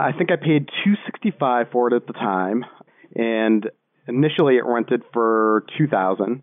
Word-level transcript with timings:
I 0.00 0.12
think 0.12 0.32
I 0.32 0.36
paid 0.36 0.68
265 0.84 1.66
for 1.70 1.88
it 1.88 1.94
at 1.94 2.06
the 2.06 2.14
time, 2.14 2.64
and 3.14 3.68
initially 4.08 4.56
it 4.56 4.64
rented 4.64 5.02
for 5.12 5.66
2000. 5.76 6.42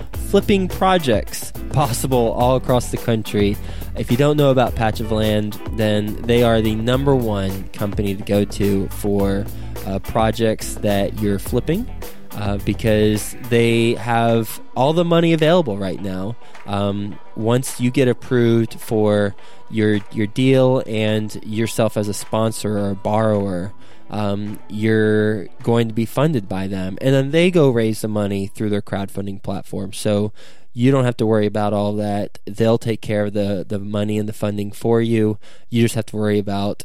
flipping 0.31 0.69
projects 0.69 1.51
possible 1.73 2.31
all 2.31 2.55
across 2.55 2.89
the 2.89 2.95
country. 2.95 3.57
If 3.97 4.09
you 4.09 4.15
don't 4.15 4.37
know 4.37 4.49
about 4.49 4.75
Patch 4.75 5.01
of 5.01 5.11
Land, 5.11 5.59
then 5.73 6.15
they 6.21 6.41
are 6.41 6.61
the 6.61 6.73
number 6.73 7.13
one 7.13 7.67
company 7.69 8.15
to 8.15 8.23
go 8.23 8.45
to 8.45 8.87
for 8.87 9.45
uh, 9.85 9.99
projects 9.99 10.75
that 10.75 11.19
you're 11.19 11.37
flipping. 11.37 11.85
Uh, 12.31 12.57
because 12.59 13.35
they 13.49 13.93
have 13.95 14.61
all 14.73 14.93
the 14.93 15.03
money 15.03 15.33
available 15.33 15.77
right 15.77 16.01
now. 16.01 16.33
Um, 16.65 17.19
once 17.35 17.81
you 17.81 17.91
get 17.91 18.07
approved 18.07 18.79
for 18.79 19.35
your 19.69 19.99
your 20.13 20.27
deal 20.27 20.81
and 20.87 21.37
yourself 21.43 21.97
as 21.97 22.07
a 22.07 22.13
sponsor 22.13 22.77
or 22.77 22.91
a 22.91 22.95
borrower, 22.95 23.73
um, 24.11 24.59
you're 24.69 25.47
going 25.63 25.87
to 25.87 25.93
be 25.93 26.05
funded 26.05 26.47
by 26.47 26.67
them. 26.67 26.97
And 27.01 27.15
then 27.15 27.31
they 27.31 27.49
go 27.49 27.69
raise 27.69 28.01
the 28.01 28.09
money 28.09 28.45
through 28.45 28.69
their 28.69 28.81
crowdfunding 28.81 29.41
platform. 29.41 29.93
So 29.93 30.33
you 30.73 30.91
don't 30.91 31.05
have 31.05 31.17
to 31.17 31.25
worry 31.25 31.45
about 31.45 31.73
all 31.73 31.93
that. 31.95 32.37
They'll 32.45 32.77
take 32.77 33.01
care 33.01 33.25
of 33.25 33.33
the, 33.33 33.65
the 33.67 33.79
money 33.79 34.19
and 34.19 34.27
the 34.27 34.33
funding 34.33 34.71
for 34.71 35.01
you. 35.01 35.39
You 35.69 35.81
just 35.81 35.95
have 35.95 36.05
to 36.07 36.17
worry 36.17 36.39
about 36.39 36.83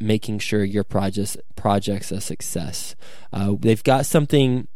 making 0.00 0.38
sure 0.38 0.62
your 0.62 0.84
projects 0.84 1.36
project's 1.56 2.12
a 2.12 2.20
success. 2.20 2.94
Uh, 3.32 3.54
they've 3.58 3.82
got 3.82 4.06
something 4.06 4.68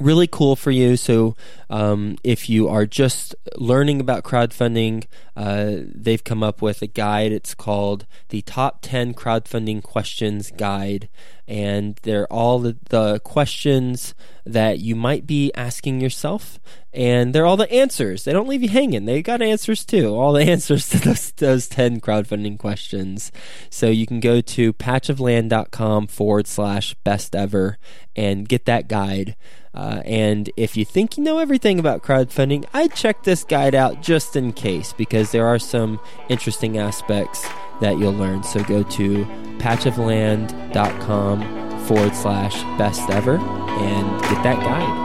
really 0.00 0.26
cool 0.26 0.56
for 0.56 0.70
you. 0.70 0.96
So, 0.96 1.36
um, 1.70 2.16
if 2.24 2.48
you 2.48 2.68
are 2.68 2.86
just 2.86 3.34
learning 3.56 4.00
about 4.00 4.24
crowdfunding, 4.24 5.06
uh, 5.36 5.82
they've 5.94 6.24
come 6.24 6.42
up 6.42 6.60
with 6.62 6.82
a 6.82 6.86
guide. 6.86 7.30
It's 7.30 7.54
called 7.54 8.06
the 8.30 8.42
Top 8.42 8.78
10 8.82 9.14
Crowdfunding 9.14 9.82
Questions 9.82 10.50
Guide. 10.50 11.08
And 11.46 11.98
they're 12.02 12.30
all 12.30 12.58
the, 12.58 12.76
the 12.90 13.20
questions 13.20 14.14
that 14.44 14.80
you 14.80 14.96
might 14.96 15.26
be 15.26 15.52
asking 15.54 16.00
yourself. 16.00 16.58
And 16.92 17.34
they're 17.34 17.46
all 17.46 17.56
the 17.56 17.70
answers. 17.70 18.24
They 18.24 18.32
don't 18.32 18.48
leave 18.48 18.62
you 18.62 18.68
hanging. 18.70 19.04
They 19.04 19.22
got 19.22 19.40
answers 19.40 19.84
too. 19.84 20.14
All 20.14 20.32
the 20.32 20.42
answers 20.50 20.88
to 20.88 20.98
those, 20.98 21.30
those 21.32 21.68
10 21.68 22.00
crowdfunding 22.00 22.58
questions. 22.58 23.30
So 23.70 23.88
you 23.88 24.06
can 24.06 24.20
go 24.20 24.40
to 24.40 24.72
patchofland.com 24.72 26.08
forward 26.08 26.46
slash 26.46 26.94
best 27.04 27.36
ever 27.36 27.78
and 28.16 28.48
get 28.48 28.64
that 28.64 28.88
guide. 28.88 29.36
Uh, 29.78 30.02
and 30.04 30.50
if 30.56 30.76
you 30.76 30.84
think 30.84 31.16
you 31.16 31.22
know 31.22 31.38
everything 31.38 31.78
about 31.78 32.02
crowdfunding, 32.02 32.66
I'd 32.74 32.96
check 32.96 33.22
this 33.22 33.44
guide 33.44 33.76
out 33.76 34.02
just 34.02 34.34
in 34.34 34.52
case 34.52 34.92
because 34.92 35.30
there 35.30 35.46
are 35.46 35.60
some 35.60 36.00
interesting 36.28 36.78
aspects 36.78 37.46
that 37.80 37.96
you'll 37.96 38.12
learn. 38.12 38.42
So 38.42 38.64
go 38.64 38.82
to 38.82 39.24
patchofland.com 39.58 41.84
forward 41.84 42.16
slash 42.16 42.60
best 42.76 43.08
ever 43.08 43.38
and 43.38 44.22
get 44.22 44.42
that 44.42 44.60
guide. 44.64 45.04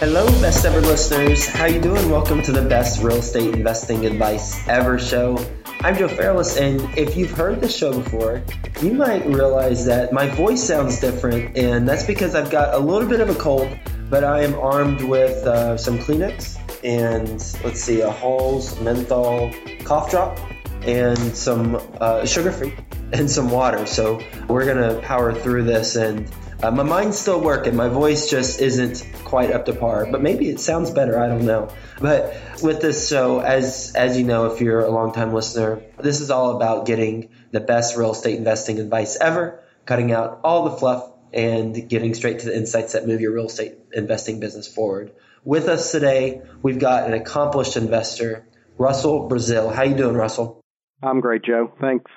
Hello, 0.00 0.26
best 0.40 0.64
ever 0.64 0.80
listeners. 0.80 1.46
How 1.46 1.66
you 1.66 1.80
doing? 1.80 2.10
Welcome 2.10 2.42
to 2.42 2.50
the 2.52 2.62
best 2.62 3.00
real 3.02 3.18
estate 3.18 3.54
investing 3.54 4.06
advice 4.06 4.66
ever 4.66 4.98
show. 4.98 5.36
I'm 5.80 5.96
Joe 5.96 6.08
Fairless, 6.08 6.56
and 6.56 6.80
if 6.98 7.16
you've 7.16 7.30
heard 7.30 7.60
this 7.60 7.76
show 7.76 7.96
before, 7.96 8.42
you 8.82 8.92
might 8.94 9.24
realize 9.26 9.84
that 9.86 10.12
my 10.12 10.26
voice 10.26 10.60
sounds 10.62 10.98
different, 10.98 11.56
and 11.56 11.88
that's 11.88 12.04
because 12.04 12.34
I've 12.34 12.50
got 12.50 12.74
a 12.74 12.78
little 12.78 13.08
bit 13.08 13.20
of 13.20 13.30
a 13.30 13.34
cold, 13.36 13.78
but 14.10 14.24
I 14.24 14.42
am 14.42 14.54
armed 14.54 15.02
with 15.02 15.46
uh, 15.46 15.76
some 15.76 15.98
Kleenex 15.98 16.58
and 16.84 17.28
let's 17.64 17.80
see, 17.80 18.00
a 18.00 18.10
Halls 18.10 18.78
menthol 18.80 19.52
cough 19.84 20.10
drop 20.10 20.38
and 20.82 21.36
some 21.36 21.80
uh, 22.00 22.24
sugar 22.24 22.52
free 22.52 22.74
and 23.12 23.30
some 23.30 23.50
water. 23.50 23.86
So 23.86 24.20
we're 24.48 24.66
gonna 24.66 25.00
power 25.02 25.32
through 25.32 25.64
this 25.64 25.96
and 25.96 26.28
uh, 26.62 26.70
my 26.72 26.82
mind's 26.82 27.18
still 27.18 27.40
working. 27.40 27.76
My 27.76 27.88
voice 27.88 28.28
just 28.28 28.60
isn't 28.60 29.06
quite 29.24 29.52
up 29.52 29.66
to 29.66 29.74
par, 29.74 30.08
but 30.10 30.20
maybe 30.20 30.48
it 30.48 30.58
sounds 30.58 30.90
better. 30.90 31.18
I 31.18 31.28
don't 31.28 31.46
know. 31.46 31.68
But 32.00 32.36
with 32.62 32.80
this 32.80 33.08
show, 33.08 33.40
as 33.40 33.92
as 33.94 34.18
you 34.18 34.24
know, 34.24 34.46
if 34.46 34.60
you're 34.60 34.80
a 34.80 34.90
longtime 34.90 35.32
listener, 35.32 35.82
this 35.98 36.20
is 36.20 36.30
all 36.30 36.56
about 36.56 36.86
getting 36.86 37.30
the 37.52 37.60
best 37.60 37.96
real 37.96 38.12
estate 38.12 38.36
investing 38.36 38.80
advice 38.80 39.16
ever, 39.20 39.62
cutting 39.86 40.10
out 40.10 40.40
all 40.42 40.68
the 40.68 40.76
fluff, 40.76 41.08
and 41.32 41.88
getting 41.88 42.14
straight 42.14 42.40
to 42.40 42.46
the 42.46 42.56
insights 42.56 42.94
that 42.94 43.06
move 43.06 43.20
your 43.20 43.32
real 43.32 43.46
estate 43.46 43.74
investing 43.92 44.40
business 44.40 44.66
forward. 44.66 45.12
With 45.44 45.68
us 45.68 45.92
today, 45.92 46.42
we've 46.62 46.80
got 46.80 47.06
an 47.06 47.14
accomplished 47.14 47.76
investor, 47.76 48.48
Russell 48.76 49.28
Brazil. 49.28 49.70
How 49.70 49.84
you 49.84 49.94
doing, 49.94 50.16
Russell? 50.16 50.60
I'm 51.02 51.20
great, 51.20 51.44
Joe. 51.44 51.72
Thanks. 51.80 52.10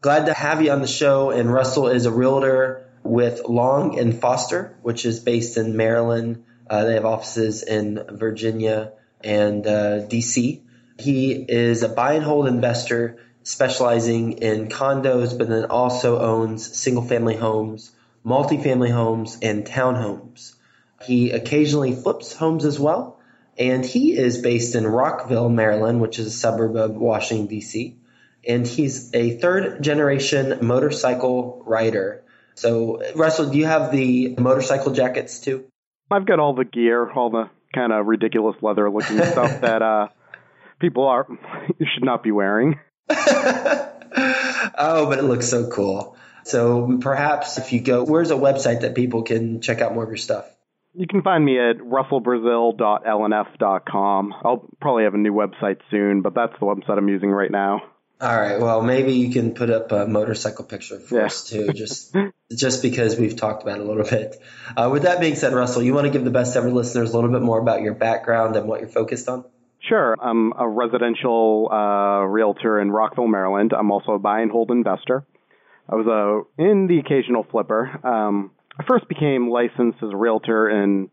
Glad 0.00 0.26
to 0.26 0.32
have 0.32 0.62
you 0.62 0.70
on 0.70 0.80
the 0.80 0.86
show. 0.86 1.30
And 1.30 1.52
Russell 1.52 1.88
is 1.88 2.06
a 2.06 2.10
realtor 2.10 2.86
with 3.02 3.48
Long 3.48 3.98
and 3.98 4.18
Foster, 4.18 4.76
which 4.82 5.04
is 5.04 5.20
based 5.20 5.56
in 5.56 5.76
Maryland. 5.76 6.44
Uh, 6.68 6.84
they 6.84 6.94
have 6.94 7.04
offices 7.04 7.62
in 7.62 8.02
Virginia 8.10 8.92
and 9.22 9.66
uh, 9.66 10.06
DC. 10.06 10.60
He 10.98 11.32
is 11.32 11.82
a 11.82 11.88
buy 11.88 12.14
and 12.14 12.24
hold 12.24 12.46
investor 12.46 13.18
specializing 13.42 14.32
in 14.32 14.68
condos, 14.68 15.36
but 15.36 15.48
then 15.48 15.64
also 15.66 16.20
owns 16.20 16.76
single 16.78 17.02
family 17.02 17.36
homes, 17.36 17.90
multifamily 18.24 18.92
homes, 18.92 19.38
and 19.42 19.64
townhomes. 19.64 20.54
He 21.02 21.30
occasionally 21.30 21.94
flips 21.94 22.34
homes 22.34 22.64
as 22.64 22.78
well. 22.78 23.18
And 23.58 23.84
he 23.84 24.16
is 24.16 24.38
based 24.38 24.74
in 24.74 24.86
Rockville, 24.86 25.48
Maryland, 25.48 26.00
which 26.00 26.18
is 26.18 26.26
a 26.26 26.30
suburb 26.30 26.76
of 26.76 26.92
Washington, 26.92 27.46
D.C. 27.46 27.96
And 28.46 28.66
he's 28.66 29.12
a 29.14 29.36
third 29.38 29.82
generation 29.82 30.58
motorcycle 30.62 31.62
rider 31.66 32.22
so, 32.60 33.00
Russell, 33.14 33.48
do 33.48 33.56
you 33.56 33.64
have 33.64 33.90
the 33.90 34.36
motorcycle 34.36 34.92
jackets 34.92 35.40
too? 35.40 35.64
I've 36.10 36.26
got 36.26 36.40
all 36.40 36.54
the 36.54 36.66
gear, 36.66 37.10
all 37.10 37.30
the 37.30 37.48
kind 37.74 37.90
of 37.90 38.04
ridiculous 38.04 38.54
leather 38.60 38.90
looking 38.90 39.16
stuff 39.22 39.62
that 39.62 39.80
uh, 39.80 40.08
people 40.78 41.06
are 41.06 41.26
you 41.78 41.86
should 41.94 42.04
not 42.04 42.22
be 42.22 42.32
wearing. 42.32 42.78
oh, 43.08 45.06
but 45.08 45.18
it 45.18 45.22
looks 45.22 45.48
so 45.48 45.70
cool. 45.70 46.18
So 46.44 46.98
perhaps 47.00 47.56
if 47.56 47.72
you 47.72 47.80
go, 47.80 48.04
where's 48.04 48.30
a 48.30 48.36
website 48.36 48.82
that 48.82 48.94
people 48.94 49.22
can 49.22 49.62
check 49.62 49.80
out 49.80 49.94
more 49.94 50.04
of 50.04 50.10
your 50.10 50.18
stuff? 50.18 50.44
You 50.92 51.06
can 51.06 51.22
find 51.22 51.42
me 51.42 51.58
at 51.58 51.78
russellbrazil.lnf.com. 51.78 54.34
I'll 54.44 54.68
probably 54.82 55.04
have 55.04 55.14
a 55.14 55.18
new 55.18 55.32
website 55.32 55.78
soon, 55.90 56.20
but 56.20 56.34
that's 56.34 56.52
the 56.60 56.66
website 56.66 56.98
I'm 56.98 57.08
using 57.08 57.30
right 57.30 57.50
now. 57.50 57.84
All 58.20 58.38
right. 58.38 58.60
Well, 58.60 58.82
maybe 58.82 59.14
you 59.14 59.32
can 59.32 59.54
put 59.54 59.70
up 59.70 59.92
a 59.92 60.06
motorcycle 60.06 60.64
picture 60.66 61.00
for 61.00 61.20
yeah. 61.20 61.26
us 61.26 61.48
too, 61.48 61.72
just 61.72 62.14
just 62.54 62.82
because 62.82 63.18
we've 63.18 63.34
talked 63.34 63.62
about 63.62 63.78
it 63.78 63.86
a 63.86 63.88
little 63.88 64.04
bit. 64.04 64.36
Uh, 64.76 64.90
with 64.92 65.04
that 65.04 65.20
being 65.20 65.36
said, 65.36 65.54
Russell, 65.54 65.82
you 65.82 65.94
want 65.94 66.06
to 66.06 66.12
give 66.12 66.24
the 66.24 66.30
best 66.30 66.54
ever 66.54 66.70
listeners 66.70 67.12
a 67.12 67.16
little 67.16 67.30
bit 67.30 67.40
more 67.40 67.58
about 67.58 67.80
your 67.80 67.94
background 67.94 68.56
and 68.56 68.68
what 68.68 68.80
you're 68.80 68.90
focused 68.90 69.28
on? 69.28 69.44
Sure. 69.88 70.16
I'm 70.20 70.52
a 70.52 70.68
residential 70.68 71.68
uh, 71.72 72.26
realtor 72.26 72.78
in 72.80 72.90
Rockville, 72.90 73.26
Maryland. 73.26 73.72
I'm 73.72 73.90
also 73.90 74.12
a 74.12 74.18
buy 74.18 74.40
and 74.40 74.50
hold 74.50 74.70
investor. 74.70 75.24
I 75.88 75.94
was 75.94 76.06
a 76.06 76.62
in 76.62 76.88
the 76.88 76.98
occasional 76.98 77.46
flipper. 77.50 78.06
Um, 78.06 78.50
I 78.78 78.84
first 78.86 79.08
became 79.08 79.50
licensed 79.50 79.98
as 80.02 80.10
a 80.12 80.16
realtor 80.16 80.68
in 80.68 81.08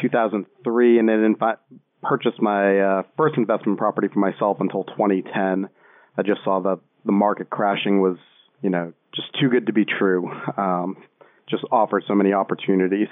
2003, 0.00 0.98
and 1.00 1.08
then 1.08 1.24
in 1.24 1.34
fact 1.34 1.60
purchased 2.02 2.40
my 2.40 2.78
uh, 2.78 3.02
first 3.16 3.36
investment 3.36 3.78
property 3.78 4.06
for 4.12 4.20
myself 4.20 4.58
until 4.60 4.84
2010. 4.84 5.68
I 6.18 6.22
just 6.22 6.40
saw 6.44 6.60
that 6.60 6.80
the 7.04 7.12
market 7.12 7.50
crashing 7.50 8.00
was, 8.00 8.16
you 8.62 8.70
know, 8.70 8.92
just 9.14 9.28
too 9.40 9.48
good 9.48 9.66
to 9.66 9.72
be 9.72 9.84
true. 9.84 10.30
Um, 10.56 10.96
just 11.48 11.64
offered 11.70 12.04
so 12.08 12.14
many 12.14 12.32
opportunities. 12.32 13.08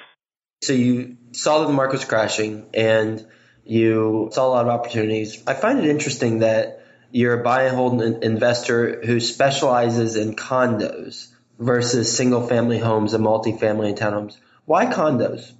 So 0.62 0.72
you 0.72 1.16
saw 1.32 1.60
that 1.60 1.66
the 1.66 1.72
market 1.72 1.94
was 1.94 2.04
crashing 2.04 2.66
and 2.74 3.24
you 3.64 4.30
saw 4.32 4.46
a 4.46 4.50
lot 4.50 4.66
of 4.66 4.70
opportunities. 4.72 5.42
I 5.46 5.54
find 5.54 5.78
it 5.78 5.86
interesting 5.86 6.40
that 6.40 6.84
you're 7.10 7.40
a 7.40 7.44
buy 7.44 7.64
and 7.64 7.76
hold 7.76 8.02
investor 8.02 9.00
who 9.04 9.20
specializes 9.20 10.16
in 10.16 10.34
condos 10.34 11.28
versus 11.58 12.16
single 12.16 12.46
family 12.46 12.78
homes 12.78 13.14
and 13.14 13.24
multifamily 13.24 13.90
and 13.90 13.98
townhomes. 13.98 14.36
Why 14.64 14.86
condos? 14.86 15.52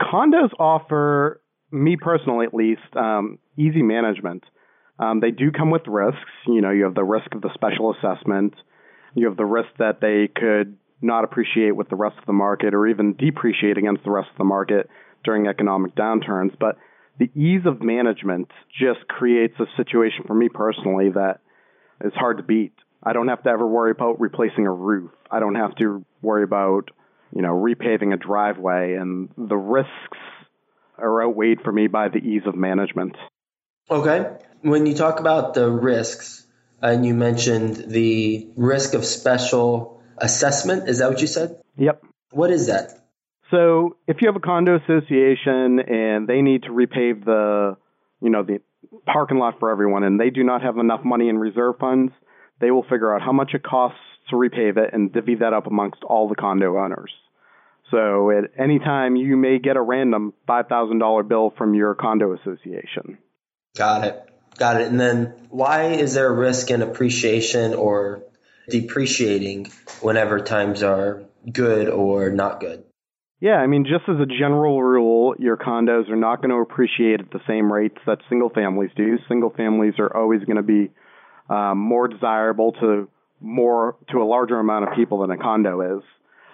Condos 0.00 0.50
offer 0.58 1.42
me 1.70 1.96
personally, 2.00 2.46
at 2.46 2.54
least, 2.54 2.80
um, 2.96 3.38
easy 3.58 3.82
management. 3.82 4.44
Um, 4.98 5.20
they 5.20 5.30
do 5.30 5.50
come 5.50 5.70
with 5.70 5.82
risks. 5.86 6.20
You 6.46 6.60
know, 6.60 6.70
you 6.70 6.84
have 6.84 6.94
the 6.94 7.04
risk 7.04 7.34
of 7.34 7.42
the 7.42 7.50
special 7.54 7.94
assessment. 7.94 8.54
You 9.14 9.26
have 9.28 9.36
the 9.36 9.44
risk 9.44 9.68
that 9.78 10.00
they 10.00 10.28
could 10.28 10.76
not 11.02 11.24
appreciate 11.24 11.76
with 11.76 11.88
the 11.88 11.96
rest 11.96 12.16
of 12.18 12.26
the 12.26 12.32
market 12.32 12.74
or 12.74 12.86
even 12.86 13.14
depreciate 13.14 13.76
against 13.76 14.04
the 14.04 14.10
rest 14.10 14.28
of 14.30 14.38
the 14.38 14.44
market 14.44 14.88
during 15.24 15.46
economic 15.46 15.94
downturns. 15.94 16.56
But 16.58 16.76
the 17.18 17.30
ease 17.34 17.62
of 17.66 17.82
management 17.82 18.48
just 18.70 19.06
creates 19.08 19.54
a 19.60 19.66
situation 19.76 20.24
for 20.26 20.34
me 20.34 20.48
personally 20.48 21.10
that 21.10 21.40
is 22.04 22.12
hard 22.14 22.38
to 22.38 22.42
beat. 22.42 22.72
I 23.02 23.12
don't 23.12 23.28
have 23.28 23.42
to 23.42 23.50
ever 23.50 23.66
worry 23.66 23.90
about 23.90 24.20
replacing 24.20 24.66
a 24.66 24.72
roof. 24.72 25.10
I 25.30 25.40
don't 25.40 25.54
have 25.56 25.74
to 25.76 26.04
worry 26.22 26.42
about, 26.42 26.90
you 27.34 27.42
know, 27.42 27.52
repaving 27.52 28.14
a 28.14 28.16
driveway 28.16 28.94
and 28.94 29.28
the 29.36 29.56
risks 29.56 29.90
are 30.96 31.22
outweighed 31.22 31.60
for 31.62 31.72
me 31.72 31.86
by 31.86 32.08
the 32.08 32.18
ease 32.18 32.42
of 32.46 32.54
management. 32.54 33.16
Okay. 33.90 34.30
When 34.64 34.86
you 34.86 34.94
talk 34.94 35.20
about 35.20 35.54
the 35.54 35.70
risks, 35.70 36.44
and 36.84 37.06
you 37.06 37.14
mentioned 37.14 37.76
the 37.76 38.46
risk 38.56 38.92
of 38.92 39.04
special 39.06 40.02
assessment, 40.18 40.88
is 40.88 40.98
that 40.98 41.08
what 41.08 41.20
you 41.20 41.26
said? 41.26 41.56
Yep. 41.78 42.04
What 42.30 42.50
is 42.50 42.66
that? 42.66 42.92
So 43.50 43.96
if 44.06 44.18
you 44.20 44.28
have 44.28 44.36
a 44.36 44.40
condo 44.40 44.76
association 44.76 45.80
and 45.80 46.28
they 46.28 46.42
need 46.42 46.64
to 46.64 46.70
repave 46.70 47.24
the, 47.24 47.76
you 48.20 48.28
know, 48.28 48.42
the 48.42 48.60
parking 49.06 49.38
lot 49.38 49.58
for 49.58 49.70
everyone 49.70 50.04
and 50.04 50.20
they 50.20 50.28
do 50.28 50.44
not 50.44 50.62
have 50.62 50.76
enough 50.76 51.00
money 51.04 51.30
in 51.30 51.38
reserve 51.38 51.76
funds, 51.80 52.12
they 52.60 52.70
will 52.70 52.82
figure 52.82 53.14
out 53.14 53.22
how 53.22 53.32
much 53.32 53.52
it 53.54 53.62
costs 53.62 53.98
to 54.28 54.36
repave 54.36 54.76
it 54.76 54.90
and 54.92 55.12
divvy 55.12 55.36
that 55.36 55.54
up 55.54 55.66
amongst 55.66 56.02
all 56.04 56.28
the 56.28 56.34
condo 56.34 56.76
owners. 56.76 57.12
So 57.90 58.30
at 58.30 58.50
any 58.58 58.78
time 58.78 59.16
you 59.16 59.36
may 59.36 59.58
get 59.58 59.76
a 59.76 59.82
random 59.82 60.34
$5,000 60.48 61.28
bill 61.28 61.54
from 61.56 61.74
your 61.74 61.94
condo 61.94 62.34
association. 62.34 63.18
Got 63.76 64.04
it. 64.04 64.33
Got 64.58 64.80
it. 64.80 64.88
And 64.88 65.00
then 65.00 65.34
why 65.50 65.92
is 65.92 66.14
there 66.14 66.28
a 66.28 66.32
risk 66.34 66.70
in 66.70 66.82
appreciation 66.82 67.74
or 67.74 68.22
depreciating 68.68 69.70
whenever 70.00 70.40
times 70.40 70.82
are 70.82 71.24
good 71.50 71.88
or 71.88 72.30
not 72.30 72.60
good? 72.60 72.84
Yeah, 73.40 73.56
I 73.56 73.66
mean, 73.66 73.84
just 73.84 74.08
as 74.08 74.16
a 74.20 74.26
general 74.26 74.82
rule, 74.82 75.34
your 75.38 75.56
condos 75.56 76.08
are 76.08 76.16
not 76.16 76.36
going 76.40 76.50
to 76.50 76.56
appreciate 76.56 77.20
at 77.20 77.30
the 77.30 77.40
same 77.46 77.70
rates 77.70 77.98
that 78.06 78.18
single 78.28 78.48
families 78.48 78.90
do. 78.96 79.18
Single 79.28 79.50
families 79.50 79.94
are 79.98 80.16
always 80.16 80.42
going 80.44 80.56
to 80.56 80.62
be 80.62 80.90
um, 81.50 81.78
more 81.78 82.08
desirable 82.08 82.72
to 82.80 83.08
more 83.40 83.96
to 84.10 84.22
a 84.22 84.24
larger 84.24 84.58
amount 84.58 84.88
of 84.88 84.96
people 84.96 85.20
than 85.20 85.30
a 85.30 85.36
condo 85.36 85.98
is. 85.98 86.04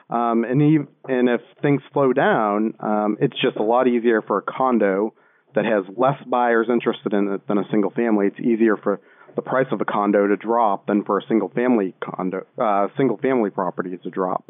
Um, 0.08 0.42
and 0.42 0.60
even, 0.60 0.88
and 1.06 1.28
if 1.28 1.40
things 1.62 1.82
slow 1.92 2.12
down, 2.12 2.74
um, 2.80 3.16
it's 3.20 3.40
just 3.40 3.56
a 3.58 3.62
lot 3.62 3.86
easier 3.86 4.22
for 4.22 4.38
a 4.38 4.42
condo 4.42 5.14
that 5.54 5.64
has 5.64 5.84
less 5.96 6.16
buyers 6.26 6.68
interested 6.70 7.12
in 7.12 7.28
it 7.28 7.46
than 7.48 7.58
a 7.58 7.64
single 7.70 7.90
family. 7.90 8.26
It's 8.26 8.40
easier 8.40 8.76
for 8.76 9.00
the 9.36 9.42
price 9.42 9.66
of 9.70 9.80
a 9.80 9.84
condo 9.84 10.26
to 10.26 10.36
drop 10.36 10.86
than 10.86 11.04
for 11.04 11.18
a 11.18 11.22
single 11.28 11.48
family 11.48 11.94
condo, 12.00 12.46
uh, 12.58 12.88
single 12.96 13.16
family 13.16 13.50
property 13.50 13.96
to 13.96 14.10
drop. 14.10 14.44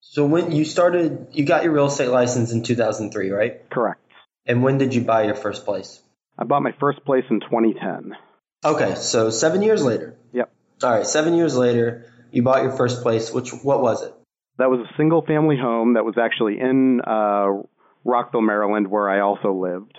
So 0.00 0.26
when 0.26 0.52
you 0.52 0.64
started, 0.64 1.28
you 1.32 1.44
got 1.44 1.64
your 1.64 1.72
real 1.72 1.86
estate 1.86 2.08
license 2.08 2.52
in 2.52 2.62
2003, 2.62 3.30
right? 3.30 3.68
Correct. 3.70 4.00
And 4.46 4.62
when 4.62 4.78
did 4.78 4.94
you 4.94 5.02
buy 5.02 5.24
your 5.24 5.34
first 5.34 5.64
place? 5.64 6.00
I 6.38 6.44
bought 6.44 6.62
my 6.62 6.72
first 6.78 7.04
place 7.04 7.24
in 7.30 7.40
2010. 7.40 8.16
Okay, 8.64 8.94
so 8.94 9.30
seven 9.30 9.62
years 9.62 9.82
later. 9.82 10.16
Yep. 10.32 10.50
All 10.82 10.90
right, 10.90 11.06
seven 11.06 11.34
years 11.34 11.56
later, 11.56 12.06
you 12.30 12.42
bought 12.42 12.62
your 12.62 12.72
first 12.72 13.02
place. 13.02 13.32
Which 13.32 13.50
what 13.50 13.82
was 13.82 14.02
it? 14.02 14.14
That 14.58 14.70
was 14.70 14.80
a 14.80 14.96
single 14.96 15.22
family 15.22 15.56
home 15.56 15.94
that 15.94 16.04
was 16.04 16.16
actually 16.20 16.58
in 16.58 17.00
uh, 17.00 17.62
Rockville, 18.04 18.40
Maryland, 18.40 18.88
where 18.88 19.08
I 19.08 19.20
also 19.20 19.52
lived. 19.52 19.96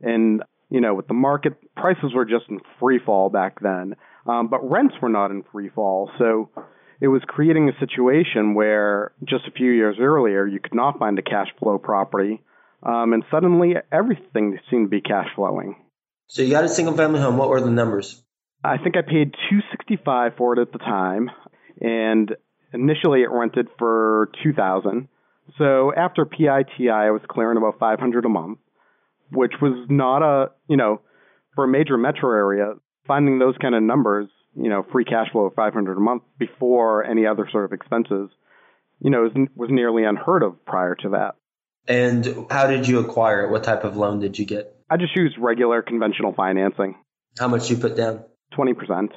And 0.00 0.42
you 0.70 0.80
know, 0.80 0.94
with 0.94 1.08
the 1.08 1.14
market, 1.14 1.54
prices 1.76 2.14
were 2.14 2.24
just 2.24 2.44
in 2.48 2.60
free 2.78 3.00
fall 3.04 3.28
back 3.28 3.60
then, 3.60 3.96
um, 4.26 4.48
but 4.48 4.60
rents 4.70 4.94
were 5.02 5.08
not 5.08 5.32
in 5.32 5.42
free 5.50 5.68
fall. 5.68 6.10
So 6.16 6.48
it 7.00 7.08
was 7.08 7.22
creating 7.26 7.68
a 7.68 7.78
situation 7.80 8.54
where 8.54 9.12
just 9.24 9.48
a 9.48 9.50
few 9.50 9.72
years 9.72 9.96
earlier 10.00 10.46
you 10.46 10.60
could 10.60 10.74
not 10.74 10.98
find 10.98 11.18
a 11.18 11.22
cash 11.22 11.48
flow 11.58 11.78
property, 11.78 12.42
um, 12.84 13.12
and 13.12 13.24
suddenly 13.30 13.74
everything 13.90 14.58
seemed 14.70 14.86
to 14.86 14.90
be 14.90 15.00
cash 15.00 15.26
flowing. 15.34 15.76
So 16.28 16.42
you 16.42 16.50
got 16.50 16.64
a 16.64 16.68
single 16.68 16.96
family 16.96 17.20
home. 17.20 17.36
What 17.36 17.48
were 17.48 17.60
the 17.60 17.70
numbers? 17.70 18.22
I 18.62 18.78
think 18.78 18.96
I 18.96 19.02
paid 19.02 19.34
two 19.48 19.60
sixty 19.72 19.98
five 20.04 20.32
for 20.36 20.56
it 20.56 20.60
at 20.60 20.70
the 20.70 20.78
time, 20.78 21.30
and 21.80 22.36
initially 22.72 23.22
it 23.22 23.30
rented 23.30 23.68
for 23.78 24.30
two 24.44 24.52
thousand. 24.52 25.08
So 25.58 25.92
after 25.96 26.24
PITI, 26.24 26.90
I 26.90 27.10
was 27.10 27.22
clearing 27.28 27.56
about 27.56 27.80
five 27.80 27.98
hundred 27.98 28.24
a 28.24 28.28
month, 28.28 28.58
which 29.32 29.52
was 29.60 29.86
not 29.88 30.22
a 30.22 30.50
you 30.68 30.76
know 30.76 31.00
for 31.54 31.64
a 31.64 31.68
major 31.68 31.96
metro 31.96 32.30
area 32.30 32.74
finding 33.06 33.38
those 33.38 33.56
kind 33.60 33.74
of 33.74 33.82
numbers 33.82 34.28
you 34.56 34.68
know, 34.68 34.84
free 34.90 35.04
cash 35.04 35.30
flow 35.32 35.46
of 35.46 35.54
500 35.54 35.96
a 35.96 36.00
month 36.00 36.22
before 36.38 37.04
any 37.04 37.26
other 37.26 37.48
sort 37.50 37.64
of 37.64 37.72
expenses, 37.72 38.30
you 39.00 39.10
know, 39.10 39.22
was, 39.22 39.32
was 39.54 39.70
nearly 39.70 40.04
unheard 40.04 40.42
of 40.42 40.64
prior 40.64 40.94
to 40.96 41.10
that. 41.10 41.34
And 41.86 42.46
how 42.50 42.66
did 42.66 42.86
you 42.86 42.98
acquire 43.00 43.44
it? 43.44 43.50
What 43.50 43.64
type 43.64 43.84
of 43.84 43.96
loan 43.96 44.20
did 44.20 44.38
you 44.38 44.44
get? 44.44 44.76
I 44.90 44.96
just 44.96 45.16
used 45.16 45.36
regular 45.38 45.82
conventional 45.82 46.34
financing. 46.34 46.96
How 47.38 47.48
much 47.48 47.70
you 47.70 47.76
put 47.76 47.96
down? 47.96 48.24
20%. 48.56 49.08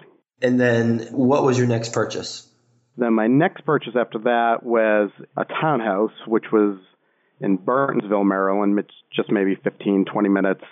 And 0.41 0.59
then 0.59 1.07
what 1.11 1.43
was 1.43 1.57
your 1.57 1.67
next 1.67 1.93
purchase? 1.93 2.47
Then 2.95 3.13
my 3.13 3.27
next 3.27 3.65
purchase 3.65 3.93
after 3.99 4.19
that 4.19 4.57
was 4.61 5.09
a 5.35 5.45
townhouse, 5.45 6.11
which 6.27 6.45
was 6.51 6.77
in 7.39 7.57
Burtonsville, 7.57 8.25
Maryland, 8.25 8.79
it's 8.79 8.93
just 9.15 9.31
maybe 9.31 9.55
15, 9.63 10.05
20 10.11 10.29
minutes 10.29 10.63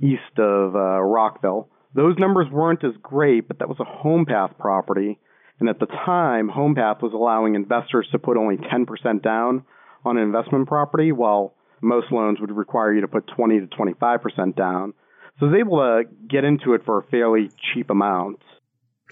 east 0.00 0.38
of 0.38 0.74
uh, 0.74 1.00
Rockville. 1.00 1.68
Those 1.94 2.16
numbers 2.18 2.46
weren't 2.50 2.82
as 2.84 2.94
great, 3.02 3.46
but 3.46 3.58
that 3.60 3.68
was 3.68 3.78
a 3.78 4.06
HomePath 4.06 4.58
property. 4.58 5.18
And 5.60 5.68
at 5.68 5.78
the 5.78 5.86
time, 5.86 6.50
HomePath 6.50 7.02
was 7.02 7.12
allowing 7.12 7.54
investors 7.54 8.08
to 8.12 8.18
put 8.18 8.36
only 8.36 8.56
10% 8.56 9.22
down 9.22 9.64
on 10.04 10.16
an 10.16 10.22
investment 10.22 10.66
property, 10.66 11.12
while 11.12 11.54
most 11.80 12.10
loans 12.10 12.40
would 12.40 12.50
require 12.50 12.92
you 12.92 13.02
to 13.02 13.08
put 13.08 13.28
20 13.36 13.60
to 13.60 13.66
25% 13.66 14.56
down. 14.56 14.94
So 15.38 15.46
I 15.46 15.50
was 15.50 15.58
able 15.58 15.78
to 15.78 16.02
get 16.28 16.44
into 16.44 16.74
it 16.74 16.84
for 16.84 16.98
a 16.98 17.02
fairly 17.04 17.50
cheap 17.72 17.90
amount. 17.90 18.40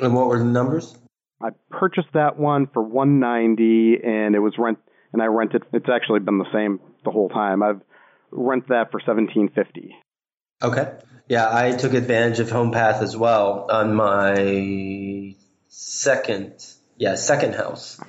And 0.01 0.15
what 0.15 0.27
were 0.27 0.39
the 0.39 0.45
numbers? 0.45 0.97
I 1.43 1.51
purchased 1.71 2.09
that 2.15 2.39
one 2.39 2.69
for 2.73 2.83
190 2.83 3.99
and 4.05 4.35
it 4.35 4.39
was 4.39 4.55
rent 4.59 4.79
and 5.13 5.23
I 5.23 5.27
rent 5.27 5.55
it. 5.55 5.63
it's 5.73 5.89
actually 5.89 6.21
been 6.21 6.39
the 6.39 6.53
same 6.53 6.81
the 7.05 7.11
whole 7.11 7.29
time. 7.29 7.63
I've 7.63 7.81
rent 8.31 8.69
that 8.69 8.91
for 8.91 8.99
1750. 8.99 9.95
Okay. 10.63 10.93
Yeah, 11.29 11.49
I 11.51 11.73
took 11.73 11.95
advantage 11.95 12.41
of 12.41 12.49
HomePath 12.49 13.03
as 13.03 13.17
well 13.17 13.71
on 13.71 13.95
my 13.95 15.35
second, 15.69 16.55
yeah, 16.97 17.15
second 17.15 17.55
house, 17.55 18.01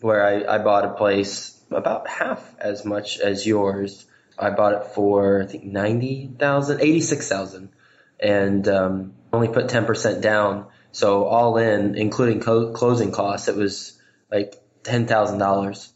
where 0.00 0.24
I, 0.24 0.56
I 0.56 0.58
bought 0.58 0.84
a 0.84 0.94
place 0.94 1.58
about 1.70 2.08
half 2.08 2.42
as 2.58 2.84
much 2.84 3.18
as 3.18 3.46
yours. 3.46 4.04
I 4.38 4.50
bought 4.50 4.74
it 4.74 4.84
for 4.94 5.42
I 5.42 5.46
think 5.46 5.64
ninety 5.64 6.30
thousand, 6.38 6.80
eighty 6.80 7.00
six 7.00 7.28
thousand, 7.28 7.70
and 8.18 8.66
um, 8.68 9.14
only 9.32 9.48
put 9.48 9.68
ten 9.68 9.84
percent 9.84 10.22
down. 10.22 10.66
So 10.90 11.24
all 11.24 11.56
in, 11.58 11.94
including 11.94 12.40
co- 12.40 12.72
closing 12.72 13.12
costs, 13.12 13.48
it 13.48 13.56
was 13.56 13.98
like 14.30 14.54
ten 14.82 15.06
thousand 15.06 15.38
dollars. 15.38 15.91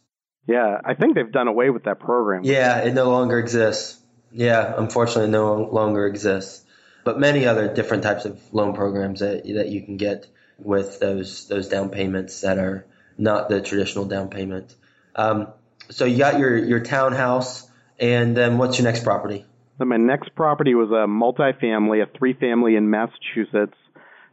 Yeah, 0.46 0.80
I 0.84 0.94
think 0.94 1.14
they've 1.14 1.30
done 1.30 1.48
away 1.48 1.70
with 1.70 1.84
that 1.84 1.98
program. 1.98 2.44
Yeah, 2.44 2.78
it 2.78 2.94
no 2.94 3.10
longer 3.10 3.38
exists. 3.38 3.98
Yeah, 4.32 4.74
unfortunately, 4.76 5.30
no 5.30 5.64
longer 5.64 6.06
exists. 6.06 6.64
But 7.04 7.18
many 7.18 7.46
other 7.46 7.72
different 7.72 8.02
types 8.02 8.24
of 8.24 8.40
loan 8.52 8.74
programs 8.74 9.20
that 9.20 9.44
that 9.44 9.68
you 9.68 9.82
can 9.82 9.96
get 9.96 10.26
with 10.58 10.98
those 11.00 11.48
those 11.48 11.68
down 11.68 11.90
payments 11.90 12.40
that 12.40 12.58
are 12.58 12.86
not 13.18 13.48
the 13.48 13.60
traditional 13.60 14.04
down 14.04 14.28
payment. 14.28 14.74
Um, 15.14 15.48
so 15.90 16.04
you 16.04 16.18
got 16.18 16.38
your 16.38 16.56
your 16.56 16.80
townhouse, 16.80 17.68
and 17.98 18.36
then 18.36 18.58
what's 18.58 18.78
your 18.78 18.84
next 18.84 19.04
property? 19.04 19.44
So 19.78 19.84
my 19.84 19.96
next 19.96 20.34
property 20.34 20.74
was 20.74 20.90
a 20.90 21.06
multifamily, 21.06 22.02
a 22.02 22.18
three 22.18 22.34
family 22.34 22.76
in 22.76 22.88
Massachusetts. 22.88 23.76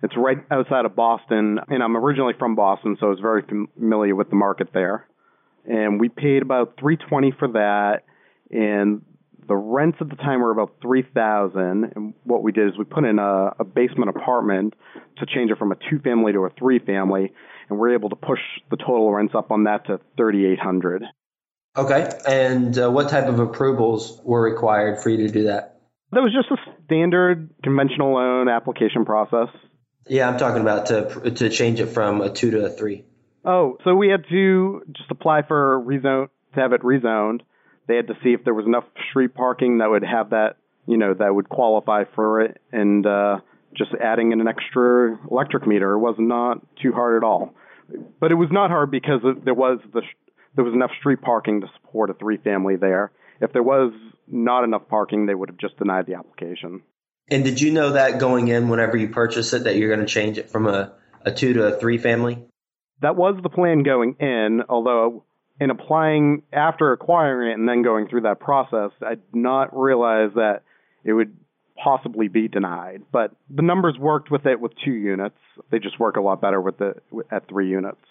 It's 0.02 0.16
right 0.18 0.38
outside 0.52 0.86
of 0.86 0.96
Boston, 0.96 1.60
and 1.70 1.82
I'm 1.82 1.96
originally 1.96 2.34
from 2.38 2.56
Boston, 2.56 2.98
so 3.00 3.08
I 3.08 3.10
was 3.10 3.20
very 3.20 3.42
familiar 3.42 4.16
with 4.16 4.30
the 4.30 4.36
market 4.36 4.70
there. 4.74 5.08
And 5.66 6.00
we 6.00 6.10
paid 6.10 6.42
about 6.42 6.76
320 6.80 7.32
for 7.40 7.48
that, 7.50 8.04
and 8.52 9.02
the 9.48 9.56
rents 9.56 9.98
at 10.02 10.10
the 10.10 10.16
time 10.16 10.42
were 10.42 10.52
about 10.52 10.76
three 10.82 11.04
thousand, 11.04 11.92
and 11.96 12.14
what 12.24 12.44
we 12.44 12.52
did 12.52 12.68
is 12.68 12.78
we 12.78 12.86
put 12.86 13.06
in 13.06 13.20
a, 13.20 13.52
a 13.60 13.64
basement 13.64 14.10
apartment 14.10 14.74
to 15.18 15.26
change 15.26 15.52
it 15.52 15.58
from 15.58 15.72
a 15.72 15.76
two 15.90 16.00
family 16.00 16.34
to 16.34 16.40
a 16.40 16.50
three 16.58 16.80
family, 16.80 17.34
and 17.70 17.80
we're 17.80 17.94
able 17.94 18.10
to 18.10 18.16
push 18.16 18.40
the 18.72 18.78
total 18.78 19.12
rents 19.12 19.34
up 19.36 19.52
on 19.52 19.66
that 19.66 19.86
to 19.88 20.00
thirty 20.18 20.46
eight 20.46 20.60
hundred. 20.60 21.04
Okay, 21.76 22.10
and 22.28 22.78
uh, 22.78 22.90
what 22.90 23.10
type 23.10 23.26
of 23.26 23.40
approvals 23.40 24.22
were 24.24 24.42
required 24.42 25.02
for 25.02 25.10
you 25.10 25.18
to 25.28 25.30
do 25.30 25.44
that? 25.44 25.82
That 26.12 26.22
was 26.22 26.32
just 26.32 26.52
a 26.52 26.84
standard 26.86 27.50
conventional 27.64 28.14
loan 28.14 28.48
application 28.48 29.06
process. 29.06 29.48
Yeah, 30.08 30.30
I'm 30.30 30.38
talking 30.38 30.62
about 30.62 30.88
to 30.88 31.32
to 31.32 31.50
change 31.50 31.80
it 31.80 31.88
from 31.88 32.22
a 32.22 32.30
two 32.30 32.52
to 32.52 32.66
a 32.66 32.70
three. 32.70 33.06
Oh, 33.46 33.78
so 33.84 33.96
we 33.96 34.10
had 34.10 34.26
to 34.30 34.82
just 34.92 35.12
apply 35.12 35.42
for 35.48 35.82
rezone 35.86 36.30
to 36.54 36.60
have 36.60 36.74
it 36.74 36.82
rezoned 36.82 37.42
they 37.88 37.96
had 37.96 38.08
to 38.08 38.14
see 38.24 38.30
if 38.30 38.44
there 38.44 38.54
was 38.54 38.66
enough 38.66 38.86
street 39.10 39.34
parking 39.34 39.80
that 39.80 39.90
would 39.90 40.04
have 40.04 40.30
that, 40.30 40.58
you 40.88 40.98
know, 40.98 41.14
that 41.14 41.34
would 41.34 41.50
qualify 41.50 42.04
for 42.16 42.42
it, 42.42 42.62
and 42.72 43.06
uh, 43.06 43.40
just 43.76 43.92
adding 44.02 44.32
in 44.32 44.42
an 44.42 44.48
extra 44.48 45.18
electric 45.30 45.68
meter 45.68 45.98
was 45.98 46.16
not 46.18 46.60
too 46.82 46.92
hard 46.94 47.22
at 47.22 47.26
all. 47.26 47.54
But 48.20 48.32
it 48.32 48.36
was 48.36 48.50
not 48.52 48.70
hard 48.70 48.92
because 48.92 49.22
there 49.44 49.54
was 49.54 49.80
the 49.94 50.02
there 50.56 50.64
was 50.64 50.74
enough 50.74 50.92
street 51.00 51.22
parking 51.22 51.62
to 51.62 51.68
support 51.76 52.10
a 52.10 52.14
three 52.14 52.38
family 52.38 52.76
there. 52.76 53.12
If 53.42 53.52
there 53.52 53.64
was 53.64 53.92
not 54.28 54.64
enough 54.64 54.88
parking, 54.88 55.26
they 55.26 55.36
would 55.36 55.50
have 55.50 55.58
just 55.58 55.78
denied 55.78 56.06
the 56.06 56.14
application. 56.14 56.82
And 57.30 57.44
did 57.44 57.60
you 57.60 57.72
know 57.74 57.94
that 57.94 58.20
going 58.20 58.48
in 58.48 58.70
whenever 58.70 58.96
you 58.96 59.10
purchase 59.10 59.54
it 59.54 59.66
that 59.66 59.76
you're 59.76 59.94
going 59.94 60.06
to 60.06 60.12
change 60.12 60.38
it 60.38 60.50
from 60.50 60.68
a, 60.68 60.94
a 61.22 61.32
two 61.32 61.54
to 61.54 61.76
a 61.76 61.80
three 61.80 61.98
family? 61.98 62.46
That 63.02 63.16
was 63.16 63.36
the 63.42 63.50
plan 63.50 63.84
going 63.84 64.16
in, 64.20 64.62
although 64.70 65.24
in 65.60 65.70
applying 65.70 66.44
after 66.52 66.92
acquiring 66.92 67.52
it 67.52 67.60
and 67.60 67.68
then 67.68 67.84
going 67.84 68.08
through 68.08 68.22
that 68.22 68.40
process, 68.40 68.92
I 69.02 69.16
did 69.16 69.36
not 69.36 69.78
realize 69.78 70.32
that 70.36 70.62
it 71.04 71.14
would 71.14 71.36
possibly 71.82 72.28
be 72.28 72.48
denied. 72.48 73.04
But 73.12 73.32
the 73.50 73.62
numbers 73.62 73.98
worked 74.00 74.32
with 74.32 74.46
it 74.46 74.60
with 74.60 74.72
two 74.84 74.94
units. 74.94 75.38
They 75.72 75.80
just 75.80 76.00
work 76.00 76.18
a 76.18 76.22
lot 76.22 76.42
better 76.42 76.62
with 76.62 76.78
the 76.78 76.96
at 77.32 77.48
three 77.48 77.70
units. 77.70 78.02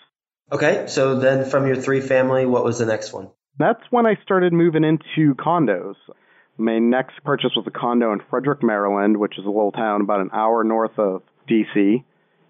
Okay, 0.50 0.86
so 0.86 1.18
then 1.18 1.48
from 1.48 1.66
your 1.66 1.76
three 1.76 2.00
family, 2.00 2.44
what 2.44 2.64
was 2.64 2.78
the 2.78 2.86
next 2.86 3.12
one? 3.12 3.30
That's 3.58 3.82
when 3.90 4.06
I 4.06 4.16
started 4.22 4.52
moving 4.52 4.84
into 4.84 5.34
condos. 5.34 5.94
My 6.58 6.78
next 6.78 7.22
purchase 7.24 7.52
was 7.56 7.66
a 7.66 7.70
condo 7.70 8.12
in 8.12 8.20
Frederick, 8.28 8.62
Maryland, 8.62 9.16
which 9.16 9.38
is 9.38 9.44
a 9.44 9.48
little 9.48 9.72
town 9.72 10.02
about 10.02 10.20
an 10.20 10.30
hour 10.32 10.62
north 10.64 10.98
of 10.98 11.22
DC, 11.48 12.04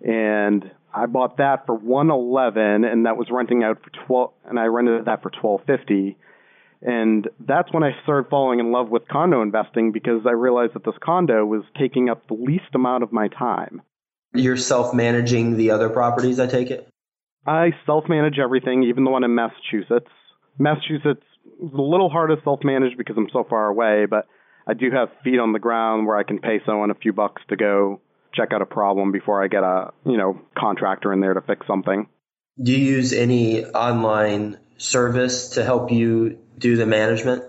and 0.05 0.71
I 0.95 1.07
bought 1.07 1.39
that 1.39 1.67
for 1.67 1.75
111 1.75 2.85
and 2.85 3.07
that 3.07 3.17
was 3.17 3.29
renting 3.31 3.63
out 3.63 3.79
for 3.83 3.91
12 4.07 4.31
and 4.45 4.59
I 4.59 4.67
rented 4.67 5.07
that 5.07 5.23
for 5.23 5.31
1250 5.31 6.17
and 6.83 7.29
that's 7.47 7.73
when 7.73 7.85
I 7.85 7.93
started 8.03 8.29
falling 8.29 8.59
in 8.59 8.73
love 8.73 8.89
with 8.89 9.07
condo 9.09 9.41
investing 9.41 9.93
because 9.93 10.23
I 10.27 10.33
realized 10.33 10.75
that 10.75 10.85
this 10.85 10.95
condo 11.01 11.47
was 11.47 11.63
taking 11.79 12.11
up 12.11 12.27
the 12.27 12.35
least 12.35 12.75
amount 12.75 13.05
of 13.05 13.13
my 13.13 13.29
time. 13.29 13.83
You're 14.35 14.57
self-managing 14.57 15.57
the 15.57 15.71
other 15.71 15.89
properties, 15.89 16.41
I 16.41 16.47
take 16.47 16.71
it? 16.71 16.89
I 17.47 17.71
self-manage 17.87 18.39
everything, 18.39 18.83
even 18.85 19.05
the 19.05 19.11
one 19.11 19.23
in 19.25 19.35
Massachusetts. 19.35 20.11
Massachusetts 20.59 21.23
is 21.63 21.73
a 21.73 21.81
little 21.81 22.09
hard 22.09 22.31
to 22.31 22.43
self-manage 22.43 22.97
because 22.99 23.17
I'm 23.17 23.29
so 23.33 23.45
far 23.49 23.69
away, 23.69 24.07
but 24.07 24.27
I 24.67 24.75
do 24.75 24.91
have 24.91 25.09
feet 25.23 25.39
on 25.39 25.53
the 25.53 25.59
ground 25.59 26.07
where 26.07 26.17
I 26.17 26.25
can 26.25 26.39
pay 26.39 26.61
someone 26.67 26.91
a 26.91 26.95
few 26.95 27.13
bucks 27.13 27.43
to 27.49 27.57
go 27.57 28.01
check 28.35 28.53
out 28.53 28.63
a 28.63 28.67
problem 28.67 29.13
before 29.13 29.43
I 29.43 29.49
get 29.49 29.63
a, 29.63 29.93
you 30.05 30.17
know, 30.17 30.41
contractor 30.57 31.13
in 31.13 31.21
there 31.21 31.35
to 31.35 31.41
fix 31.41 31.67
something. 31.67 32.07
Do 32.63 32.73
you 32.73 32.79
use 32.79 33.13
any 33.13 33.65
online 33.65 34.59
service 34.77 35.51
to 35.51 35.65
help 35.65 35.91
you 35.91 36.39
do 36.59 36.77
the 36.77 36.87
management? 36.87 37.45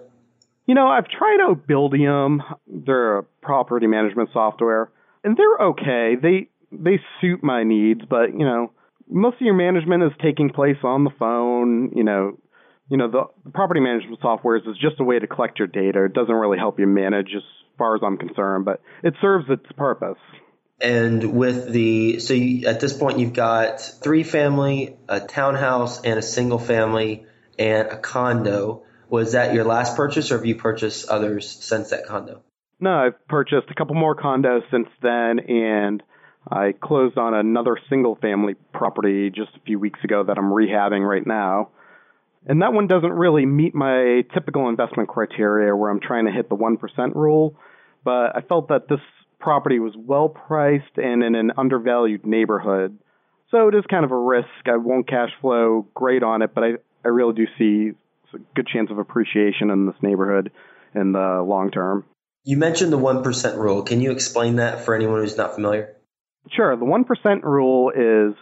You 0.65 0.75
know, 0.75 0.87
I've 0.87 1.07
tried 1.07 1.39
out 1.41 1.67
Buildium. 1.67 2.39
They're 2.67 3.19
a 3.19 3.23
property 3.41 3.87
management 3.87 4.29
software, 4.31 4.89
and 5.23 5.35
they're 5.35 5.67
okay. 5.67 6.15
They 6.21 6.49
they 6.71 6.99
suit 7.21 7.43
my 7.43 7.63
needs, 7.63 8.01
but 8.09 8.31
you 8.31 8.45
know, 8.45 8.71
most 9.09 9.35
of 9.35 9.41
your 9.41 9.55
management 9.55 10.03
is 10.03 10.11
taking 10.21 10.49
place 10.49 10.77
on 10.83 11.03
the 11.03 11.11
phone. 11.19 11.91
You 11.95 12.03
know, 12.05 12.37
you 12.89 12.97
know 12.97 13.11
the, 13.11 13.23
the 13.43 13.51
property 13.51 13.81
management 13.81 14.19
software 14.21 14.55
is 14.55 14.63
just 14.81 14.99
a 14.99 15.03
way 15.03 15.19
to 15.19 15.27
collect 15.27 15.59
your 15.59 15.67
data. 15.67 16.05
It 16.05 16.13
doesn't 16.13 16.33
really 16.33 16.57
help 16.57 16.79
you 16.79 16.87
manage, 16.87 17.31
as 17.35 17.43
far 17.77 17.95
as 17.95 18.01
I'm 18.05 18.17
concerned, 18.17 18.63
but 18.63 18.81
it 19.03 19.15
serves 19.21 19.45
its 19.49 19.65
purpose. 19.77 20.17
And 20.83 21.33
with 21.33 21.71
the 21.71 22.19
so 22.19 22.33
you, 22.33 22.67
at 22.67 22.81
this 22.81 22.91
point 22.91 23.17
you've 23.17 23.33
got 23.33 23.79
three 23.79 24.23
family, 24.23 24.97
a 25.07 25.21
townhouse, 25.21 26.01
and 26.03 26.19
a 26.19 26.21
single 26.21 26.59
family, 26.59 27.25
and 27.57 27.87
a 27.87 27.97
condo. 27.97 28.83
Was 29.09 29.31
that 29.33 29.53
your 29.53 29.63
last 29.63 29.95
purchase, 29.95 30.31
or 30.31 30.37
have 30.37 30.45
you 30.45 30.55
purchased 30.55 31.07
others 31.07 31.49
since 31.49 31.91
that 31.91 32.05
condo? 32.05 32.41
No, 32.79 32.91
I've 32.91 33.27
purchased 33.27 33.67
a 33.69 33.75
couple 33.75 33.95
more 33.95 34.15
condos 34.15 34.61
since 34.71 34.87
then, 35.01 35.39
and 35.39 36.03
I 36.51 36.73
closed 36.73 37.17
on 37.17 37.33
another 37.33 37.77
single 37.89 38.15
family 38.15 38.55
property 38.73 39.29
just 39.29 39.55
a 39.55 39.59
few 39.65 39.79
weeks 39.79 39.99
ago 40.03 40.23
that 40.25 40.37
I'm 40.37 40.51
rehabbing 40.51 41.07
right 41.07 41.25
now. 41.25 41.69
And 42.45 42.61
that 42.61 42.73
one 42.73 42.87
doesn't 42.87 43.13
really 43.13 43.45
meet 43.45 43.73
my 43.73 44.23
typical 44.33 44.67
investment 44.67 45.07
criteria 45.07 45.73
where 45.73 45.89
I'm 45.89 46.01
trying 46.01 46.25
to 46.25 46.31
hit 46.31 46.49
the 46.49 46.57
1% 46.57 47.15
rule, 47.15 47.55
but 48.03 48.35
I 48.35 48.41
felt 48.41 48.67
that 48.67 48.89
this 48.89 48.99
property 49.43 49.79
was 49.79 49.93
well 49.97 50.29
priced 50.29 50.97
and 50.97 51.21
in 51.21 51.35
an 51.35 51.51
undervalued 51.57 52.25
neighborhood. 52.25 52.97
So 53.51 53.67
it 53.67 53.75
is 53.75 53.83
kind 53.89 54.05
of 54.05 54.11
a 54.11 54.17
risk. 54.17 54.47
I 54.65 54.77
won't 54.77 55.07
cash 55.07 55.29
flow 55.41 55.85
great 55.93 56.23
on 56.23 56.41
it, 56.41 56.55
but 56.55 56.63
I, 56.63 56.69
I 57.05 57.09
really 57.09 57.33
do 57.33 57.45
see 57.57 57.91
a 58.33 58.37
good 58.55 58.67
chance 58.67 58.89
of 58.89 58.97
appreciation 58.97 59.69
in 59.69 59.85
this 59.85 59.95
neighborhood 60.01 60.51
in 60.95 61.11
the 61.11 61.43
long 61.45 61.69
term. 61.71 62.05
You 62.45 62.57
mentioned 62.57 62.91
the 62.91 62.97
1% 62.97 63.57
rule. 63.57 63.83
Can 63.83 64.01
you 64.01 64.11
explain 64.11 64.55
that 64.55 64.81
for 64.81 64.95
anyone 64.95 65.19
who's 65.19 65.37
not 65.37 65.55
familiar? 65.55 65.95
Sure. 66.51 66.75
The 66.75 66.85
1% 66.85 67.43
rule 67.43 67.89
is 67.91 68.35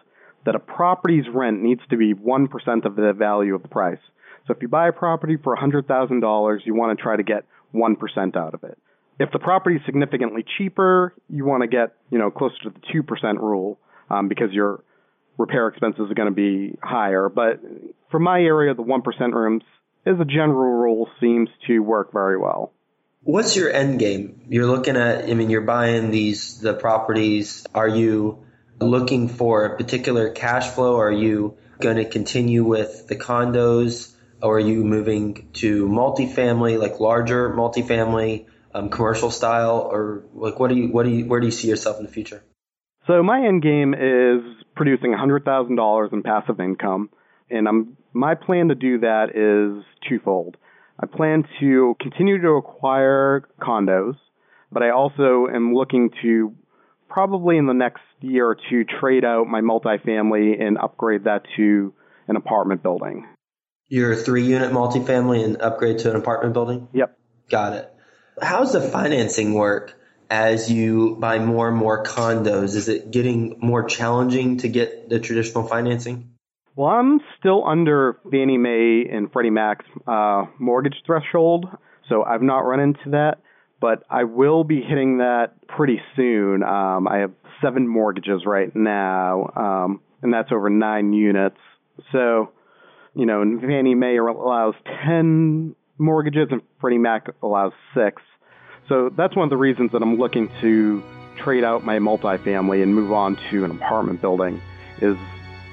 that 0.46 0.56
a 0.56 0.60
property's 0.60 1.26
rent 1.34 1.62
needs 1.62 1.82
to 1.90 1.98
be 1.98 2.14
1% 2.14 2.86
of 2.86 2.96
the 2.96 3.14
value 3.16 3.54
of 3.54 3.64
the 3.64 3.68
price. 3.68 4.00
So 4.48 4.54
if 4.54 4.62
you 4.62 4.68
buy 4.68 4.88
a 4.88 4.92
property 4.92 5.38
for 5.44 5.56
$100,000, 5.56 6.60
you 6.66 6.74
want 6.74 6.98
to 6.98 7.02
try 7.02 7.16
to 7.16 7.24
get 7.24 7.46
1% 7.76 8.36
out 8.36 8.54
of 8.54 8.64
it. 8.64 8.78
If 9.22 9.32
the 9.32 9.38
property 9.38 9.76
is 9.76 9.84
significantly 9.86 10.44
cheaper, 10.58 11.14
you 11.30 11.46
want 11.46 11.62
to 11.62 11.68
get 11.68 11.94
you 12.10 12.18
know 12.18 12.32
closer 12.32 12.56
to 12.64 12.70
the 12.72 12.80
two 12.92 13.04
percent 13.04 13.40
rule 13.40 13.78
um, 14.10 14.28
because 14.28 14.52
your 14.52 14.84
repair 15.38 15.68
expenses 15.68 16.10
are 16.10 16.16
going 16.16 16.30
to 16.30 16.34
be 16.34 16.76
higher. 16.82 17.30
But 17.30 17.62
for 18.10 18.20
my 18.20 18.40
area, 18.40 18.74
the 18.74 18.82
one 18.82 19.04
percent 19.04 19.36
rooms, 19.36 19.62
as 20.08 20.16
a 20.20 20.26
general 20.26 20.74
rule, 20.82 21.08
seems 21.20 21.50
to 21.68 21.80
work 21.82 22.12
very 22.12 22.36
well. 22.36 22.74
What's 23.22 23.56
your 23.56 23.72
end 23.72 24.00
game? 24.00 24.42
You're 24.50 24.66
looking 24.66 24.98
at. 24.98 25.30
I 25.30 25.36
mean, 25.36 25.52
you're 25.52 25.62
buying 25.62 26.10
these 26.10 26.60
the 26.60 26.74
properties. 26.74 27.68
Are 27.76 27.88
you 27.88 28.44
looking 28.80 29.30
for 29.30 29.66
a 29.66 29.78
particular 29.78 30.32
cash 30.32 30.70
flow? 30.70 30.98
Are 31.00 31.12
you 31.12 31.58
going 31.80 31.98
to 31.98 32.06
continue 32.06 32.64
with 32.64 33.08
the 33.08 33.16
condos? 33.16 34.16
Or 34.42 34.56
are 34.56 34.60
you 34.60 34.84
moving 34.84 35.50
to 35.62 35.88
multifamily, 35.88 36.80
like 36.80 37.00
larger 37.00 37.52
multifamily? 37.52 38.48
Um, 38.74 38.90
commercial 38.90 39.32
style, 39.32 39.88
or 39.92 40.24
like 40.34 40.60
what 40.60 40.70
do 40.70 40.76
you 40.76 40.88
what 40.90 41.04
do 41.04 41.12
you 41.12 41.26
where 41.26 41.40
do 41.40 41.46
you 41.46 41.52
see 41.52 41.68
yourself 41.68 41.98
in 42.00 42.06
the 42.06 42.12
future? 42.12 42.44
So 43.08 43.24
my 43.24 43.46
end 43.46 43.62
game 43.62 43.94
is 43.94 44.42
producing 44.76 45.14
hundred 45.14 45.46
thousand 45.46 45.76
dollars 45.76 46.10
in 46.14 46.24
passive 46.24 46.60
income, 46.60 47.10
and 47.50 47.68
I'm 47.68 47.98
my 48.14 48.36
plan 48.36 48.70
to 48.70 48.76
do 48.76 49.00
that 49.00 49.30
is 49.36 49.84
twofold. 50.08 50.58
I 51.00 51.08
plan 51.08 51.44
to 51.60 51.96
continue 52.00 52.42
to 52.42 52.50
acquire 52.50 53.48
condos, 53.60 54.16
but 54.72 54.84
I 54.84 54.92
also 54.92 55.48
am 55.54 55.74
looking 55.74 56.12
to 56.22 56.54
probably 57.10 57.58
in 57.58 57.66
the 57.66 57.74
next 57.74 58.02
year 58.22 58.48
or 58.48 58.58
two 58.70 58.86
trade 59.00 59.26
out 59.26 59.48
my 59.48 59.62
multifamily 59.62 60.62
and 60.62 60.78
upgrade 60.78 61.26
that 61.26 61.44
to 61.58 61.94
an 62.28 62.36
apartment 62.36 62.84
building. 62.84 63.28
Your 63.90 64.16
three 64.16 64.46
unit 64.46 64.72
multifamily 64.72 65.44
and 65.44 65.62
upgrade 65.62 66.00
to 66.00 66.12
an 66.12 66.16
apartment 66.16 66.54
building? 66.54 66.88
Yep. 66.94 67.18
Got 67.50 67.74
it. 67.74 67.91
How's 68.40 68.74
the 68.74 68.82
financing 68.82 69.54
work 69.54 69.98
as 70.30 70.72
you 70.72 71.18
buy 71.20 71.40
more 71.40 71.68
and 71.68 71.78
more 71.78 72.04
condos? 72.04 72.76
Is 72.76 72.88
it 72.88 73.12
getting 73.12 73.58
more 73.60 73.84
challenging 73.84 74.58
to 74.58 74.68
get 74.70 75.10
the 75.10 75.20
traditional 75.20 75.68
financing? 75.68 76.32
Well, 76.76 76.90
I'm 76.90 77.20
still 77.38 77.68
under 77.68 78.18
Fannie 78.32 78.58
Mae 78.58 79.06
and 79.12 79.32
Freddie 79.32 79.50
Mac's 79.50 79.86
uh, 80.08 80.46
mortgage 80.58 80.96
threshold, 81.06 81.66
so 82.08 82.24
I've 82.24 82.42
not 82.42 82.60
run 82.60 82.80
into 82.80 83.10
that. 83.12 83.40
But 83.82 84.04
I 84.10 84.24
will 84.24 84.64
be 84.64 84.82
hitting 84.82 85.18
that 85.18 85.68
pretty 85.68 86.00
soon. 86.16 86.64
Um, 86.64 87.08
I 87.08 87.18
have 87.18 87.32
seven 87.62 87.88
mortgages 87.88 88.44
right 88.46 88.74
now, 88.76 89.52
um, 89.56 90.02
and 90.22 90.34
that's 90.34 90.52
over 90.52 90.70
nine 90.70 91.14
units. 91.14 91.58
So, 92.12 92.52
you 93.16 93.26
know, 93.26 93.44
Fannie 93.60 93.96
Mae 93.96 94.18
allows 94.18 94.76
10 95.06 95.76
mortgages 95.98 96.48
and 96.52 96.62
Freddie 96.80 96.98
Mac 96.98 97.30
allows 97.42 97.74
six. 97.94 98.22
So 98.88 99.10
that's 99.16 99.36
one 99.36 99.46
of 99.46 99.50
the 99.50 99.58
reasons 99.58 99.92
that 99.92 100.02
I'm 100.02 100.18
looking 100.18 100.50
to 100.62 101.04
trade 101.38 101.64
out 101.64 101.84
my 101.84 102.00
multifamily 102.00 102.84
and 102.84 102.94
move 102.94 103.12
on 103.12 103.38
to 103.50 103.66
an 103.66 103.72
apartment 103.72 104.22
building. 104.22 104.62
Is 105.00 105.18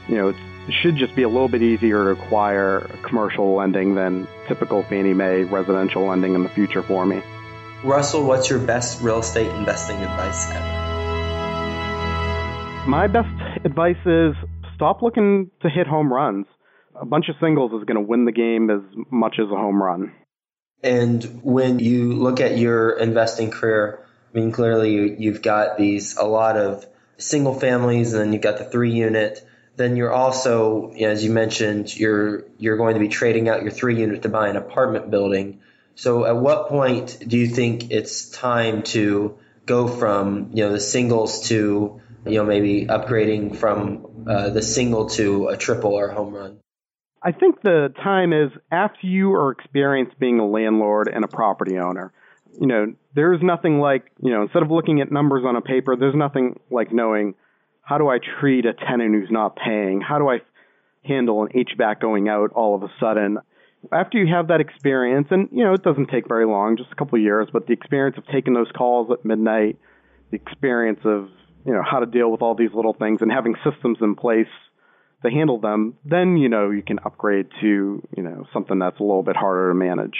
you 0.08 0.16
know 0.16 0.28
it 0.28 0.74
should 0.82 0.96
just 0.96 1.14
be 1.14 1.22
a 1.22 1.28
little 1.28 1.48
bit 1.48 1.62
easier 1.62 2.14
to 2.14 2.20
acquire 2.20 2.80
commercial 3.02 3.54
lending 3.54 3.94
than 3.94 4.28
typical 4.46 4.82
Fannie 4.82 5.14
Mae 5.14 5.44
residential 5.44 6.04
lending 6.06 6.34
in 6.34 6.42
the 6.42 6.48
future 6.48 6.82
for 6.82 7.06
me. 7.06 7.22
Russell, 7.82 8.24
what's 8.24 8.50
your 8.50 8.58
best 8.58 9.00
real 9.02 9.20
estate 9.20 9.50
investing 9.54 9.96
advice 9.96 10.50
ever? 10.50 10.88
My 12.88 13.06
best 13.06 13.28
advice 13.64 13.96
is 14.06 14.34
stop 14.74 15.02
looking 15.02 15.50
to 15.62 15.68
hit 15.68 15.86
home 15.86 16.12
runs 16.12 16.46
a 17.00 17.06
bunch 17.06 17.28
of 17.28 17.36
singles 17.40 17.72
is 17.72 17.84
going 17.84 17.96
to 17.96 18.08
win 18.08 18.24
the 18.24 18.32
game 18.32 18.70
as 18.70 18.80
much 19.10 19.36
as 19.38 19.46
a 19.46 19.56
home 19.56 19.82
run. 19.82 20.12
And 20.82 21.40
when 21.42 21.78
you 21.78 22.12
look 22.12 22.40
at 22.40 22.58
your 22.58 22.90
investing 22.90 23.50
career, 23.50 24.04
I 24.32 24.38
mean, 24.38 24.52
clearly 24.52 25.16
you've 25.18 25.42
got 25.42 25.76
these 25.76 26.16
a 26.16 26.24
lot 26.24 26.56
of 26.56 26.86
single 27.16 27.58
families, 27.58 28.12
and 28.12 28.22
then 28.22 28.32
you've 28.32 28.42
got 28.42 28.58
the 28.58 28.64
three 28.64 28.92
unit. 28.92 29.44
Then 29.76 29.96
you're 29.96 30.12
also, 30.12 30.92
you 30.92 31.02
know, 31.02 31.12
as 31.12 31.24
you 31.24 31.30
mentioned, 31.30 31.96
you're 31.96 32.44
you're 32.58 32.76
going 32.76 32.94
to 32.94 33.00
be 33.00 33.08
trading 33.08 33.48
out 33.48 33.62
your 33.62 33.70
three 33.70 33.98
unit 33.98 34.22
to 34.22 34.28
buy 34.28 34.48
an 34.48 34.56
apartment 34.56 35.10
building. 35.10 35.60
So, 35.94 36.24
at 36.26 36.36
what 36.36 36.68
point 36.68 37.18
do 37.26 37.36
you 37.38 37.48
think 37.48 37.90
it's 37.90 38.28
time 38.30 38.82
to 38.94 39.38
go 39.66 39.88
from 39.88 40.50
you 40.52 40.64
know 40.64 40.72
the 40.72 40.80
singles 40.80 41.48
to 41.48 42.00
you 42.24 42.34
know 42.34 42.44
maybe 42.44 42.86
upgrading 42.86 43.56
from 43.56 44.24
uh, 44.28 44.50
the 44.50 44.62
single 44.62 45.08
to 45.10 45.48
a 45.48 45.56
triple 45.56 45.94
or 45.94 46.08
home 46.08 46.34
run? 46.34 46.60
I 47.22 47.32
think 47.32 47.62
the 47.62 47.92
time 48.02 48.32
is 48.32 48.50
after 48.70 49.06
you 49.06 49.32
are 49.32 49.50
experienced 49.50 50.18
being 50.18 50.38
a 50.38 50.46
landlord 50.46 51.10
and 51.12 51.24
a 51.24 51.28
property 51.28 51.78
owner. 51.78 52.12
You 52.60 52.66
know, 52.66 52.94
there's 53.14 53.40
nothing 53.42 53.80
like, 53.80 54.10
you 54.22 54.32
know, 54.32 54.42
instead 54.42 54.62
of 54.62 54.70
looking 54.70 55.00
at 55.00 55.10
numbers 55.10 55.44
on 55.46 55.56
a 55.56 55.60
paper, 55.60 55.96
there's 55.96 56.14
nothing 56.14 56.60
like 56.70 56.92
knowing 56.92 57.34
how 57.82 57.98
do 57.98 58.08
I 58.08 58.18
treat 58.40 58.66
a 58.66 58.74
tenant 58.74 59.14
who's 59.14 59.30
not 59.30 59.56
paying? 59.56 60.00
How 60.00 60.18
do 60.18 60.28
I 60.28 60.38
handle 61.04 61.42
an 61.42 61.48
HVAC 61.48 62.00
going 62.00 62.28
out 62.28 62.52
all 62.52 62.74
of 62.74 62.82
a 62.82 62.92
sudden? 63.00 63.38
After 63.92 64.18
you 64.18 64.32
have 64.32 64.48
that 64.48 64.60
experience, 64.60 65.28
and 65.30 65.48
you 65.52 65.64
know 65.64 65.72
it 65.72 65.82
doesn't 65.82 66.08
take 66.08 66.28
very 66.28 66.46
long, 66.46 66.76
just 66.76 66.90
a 66.90 66.94
couple 66.96 67.16
of 67.16 67.22
years, 67.22 67.48
but 67.52 67.66
the 67.66 67.72
experience 67.72 68.18
of 68.18 68.26
taking 68.26 68.52
those 68.52 68.70
calls 68.76 69.08
at 69.10 69.24
midnight, 69.24 69.78
the 70.30 70.36
experience 70.36 71.00
of 71.04 71.28
you 71.64 71.72
know 71.72 71.82
how 71.88 72.00
to 72.00 72.06
deal 72.06 72.30
with 72.30 72.42
all 72.42 72.54
these 72.54 72.74
little 72.74 72.92
things, 72.92 73.22
and 73.22 73.30
having 73.30 73.54
systems 73.64 73.98
in 74.00 74.16
place 74.16 74.48
to 75.22 75.30
handle 75.30 75.60
them, 75.60 75.94
then 76.04 76.36
you 76.36 76.48
know 76.48 76.70
you 76.70 76.82
can 76.82 76.98
upgrade 77.04 77.46
to 77.60 78.06
you 78.16 78.22
know 78.22 78.46
something 78.52 78.78
that's 78.78 79.00
a 79.00 79.02
little 79.02 79.22
bit 79.22 79.36
harder 79.36 79.70
to 79.70 79.74
manage. 79.74 80.16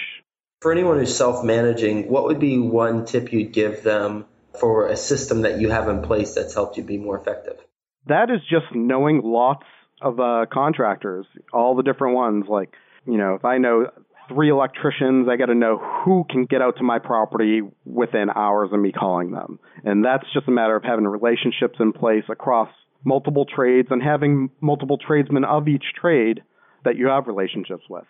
For 0.60 0.72
anyone 0.72 0.98
who's 0.98 1.16
self-managing, 1.16 2.08
what 2.08 2.24
would 2.24 2.40
be 2.40 2.58
one 2.58 3.04
tip 3.04 3.32
you'd 3.32 3.52
give 3.52 3.84
them 3.84 4.24
for 4.58 4.88
a 4.88 4.96
system 4.96 5.42
that 5.42 5.60
you 5.60 5.70
have 5.70 5.88
in 5.88 6.02
place 6.02 6.34
that's 6.34 6.54
helped 6.54 6.76
you 6.76 6.82
be 6.82 6.98
more 6.98 7.16
effective? 7.16 7.58
That 8.06 8.30
is 8.30 8.40
just 8.50 8.74
knowing 8.74 9.20
lots 9.22 9.66
of 10.02 10.18
uh, 10.18 10.46
contractors, 10.52 11.26
all 11.52 11.76
the 11.76 11.84
different 11.84 12.16
ones. 12.16 12.46
Like, 12.48 12.72
you 13.06 13.18
know, 13.18 13.34
if 13.34 13.44
I 13.44 13.58
know 13.58 13.86
three 14.28 14.50
electricians, 14.50 15.28
I 15.28 15.36
got 15.36 15.46
to 15.46 15.54
know 15.54 15.78
who 16.04 16.24
can 16.28 16.44
get 16.44 16.60
out 16.60 16.76
to 16.78 16.82
my 16.82 16.98
property 16.98 17.62
within 17.84 18.28
hours 18.34 18.70
of 18.72 18.80
me 18.80 18.92
calling 18.92 19.30
them. 19.30 19.58
And 19.84 20.04
that's 20.04 20.24
just 20.32 20.48
a 20.48 20.50
matter 20.50 20.76
of 20.76 20.82
having 20.82 21.06
relationships 21.06 21.76
in 21.80 21.92
place 21.92 22.24
across 22.28 22.68
multiple 23.04 23.46
trades 23.46 23.88
and 23.90 24.02
having 24.02 24.50
multiple 24.60 24.98
tradesmen 24.98 25.44
of 25.44 25.68
each 25.68 25.84
trade 26.00 26.42
that 26.84 26.96
you 26.96 27.08
have 27.08 27.26
relationships 27.26 27.84
with. 27.88 28.04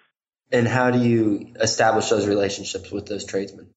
And 0.50 0.66
how 0.66 0.90
do 0.90 1.00
you 1.00 1.52
establish 1.60 2.08
those 2.08 2.26
relationships 2.26 2.90
with 2.90 3.06
those 3.06 3.24
tradesmen? 3.24 3.68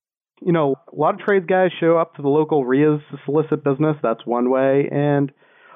You 0.41 0.53
know, 0.53 0.75
a 0.91 0.95
lot 0.95 1.13
of 1.13 1.19
trades 1.19 1.45
guys 1.45 1.69
show 1.79 1.97
up 1.97 2.15
to 2.15 2.21
the 2.21 2.29
local 2.29 2.65
RIAs 2.65 3.01
to 3.11 3.17
solicit 3.25 3.63
business. 3.63 3.97
That's 4.01 4.25
one 4.25 4.49
way. 4.49 4.89
And 4.91 5.31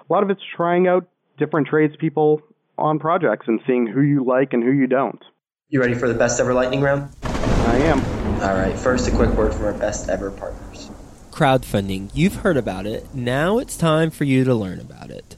a 0.09 0.13
lot 0.13 0.23
of 0.23 0.29
it's 0.29 0.41
trying 0.55 0.87
out 0.87 1.07
different 1.37 1.67
tradespeople 1.67 2.41
on 2.77 2.99
projects 2.99 3.45
and 3.47 3.59
seeing 3.67 3.87
who 3.87 4.01
you 4.01 4.25
like 4.25 4.53
and 4.53 4.63
who 4.63 4.71
you 4.71 4.87
don't. 4.87 5.21
You 5.67 5.81
ready 5.81 5.93
for 5.93 6.07
the 6.07 6.13
best 6.13 6.39
ever 6.39 6.53
lightning 6.53 6.81
round? 6.81 7.13
I 7.23 7.77
am. 7.77 7.99
All 8.41 8.53
right. 8.55 8.77
First, 8.77 9.07
a 9.07 9.11
quick 9.11 9.31
word 9.31 9.53
from 9.53 9.65
our 9.65 9.73
best 9.73 10.09
ever 10.09 10.31
partners. 10.31 10.64
Crowdfunding. 11.35 12.11
You've 12.13 12.35
heard 12.35 12.55
about 12.55 12.85
it. 12.85 13.13
Now 13.13 13.57
it's 13.57 13.75
time 13.75 14.09
for 14.09 14.23
you 14.23 14.45
to 14.45 14.55
learn 14.55 14.79
about 14.79 15.09
it. 15.09 15.35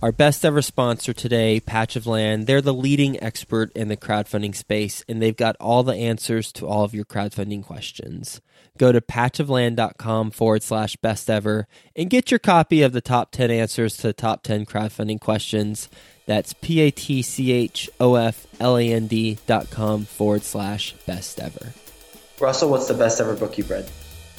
Our 0.00 0.12
best 0.12 0.44
ever 0.44 0.62
sponsor 0.62 1.12
today, 1.12 1.58
Patch 1.58 1.96
of 1.96 2.06
Land, 2.06 2.46
they're 2.46 2.60
the 2.60 2.72
leading 2.72 3.20
expert 3.20 3.72
in 3.72 3.88
the 3.88 3.96
crowdfunding 3.96 4.54
space, 4.54 5.04
and 5.08 5.20
they've 5.20 5.36
got 5.36 5.56
all 5.56 5.82
the 5.82 5.96
answers 5.96 6.52
to 6.52 6.68
all 6.68 6.84
of 6.84 6.94
your 6.94 7.04
crowdfunding 7.04 7.64
questions. 7.64 8.40
Go 8.78 8.92
to 8.92 9.00
patchofland.com 9.00 10.30
forward 10.30 10.62
slash 10.62 10.94
best 10.94 11.28
ever 11.28 11.66
and 11.96 12.08
get 12.08 12.30
your 12.30 12.38
copy 12.38 12.82
of 12.82 12.92
the 12.92 13.00
top 13.00 13.32
10 13.32 13.50
answers 13.50 13.96
to 13.96 14.02
the 14.02 14.12
top 14.12 14.44
10 14.44 14.64
crowdfunding 14.64 15.20
questions. 15.20 15.88
That's 16.24 16.52
P 16.52 16.78
A 16.82 16.92
T 16.92 17.20
C 17.20 17.50
H 17.50 17.90
O 17.98 18.14
F 18.14 18.46
L 18.60 18.76
A 18.76 18.92
N 18.92 19.08
D 19.08 19.38
dot 19.48 19.70
com 19.70 20.04
forward 20.04 20.44
slash 20.44 20.92
best 21.04 21.40
ever. 21.40 21.72
Russell, 22.38 22.70
what's 22.70 22.86
the 22.86 22.94
best 22.94 23.20
ever 23.20 23.34
book 23.34 23.58
you've 23.58 23.70
read? 23.70 23.90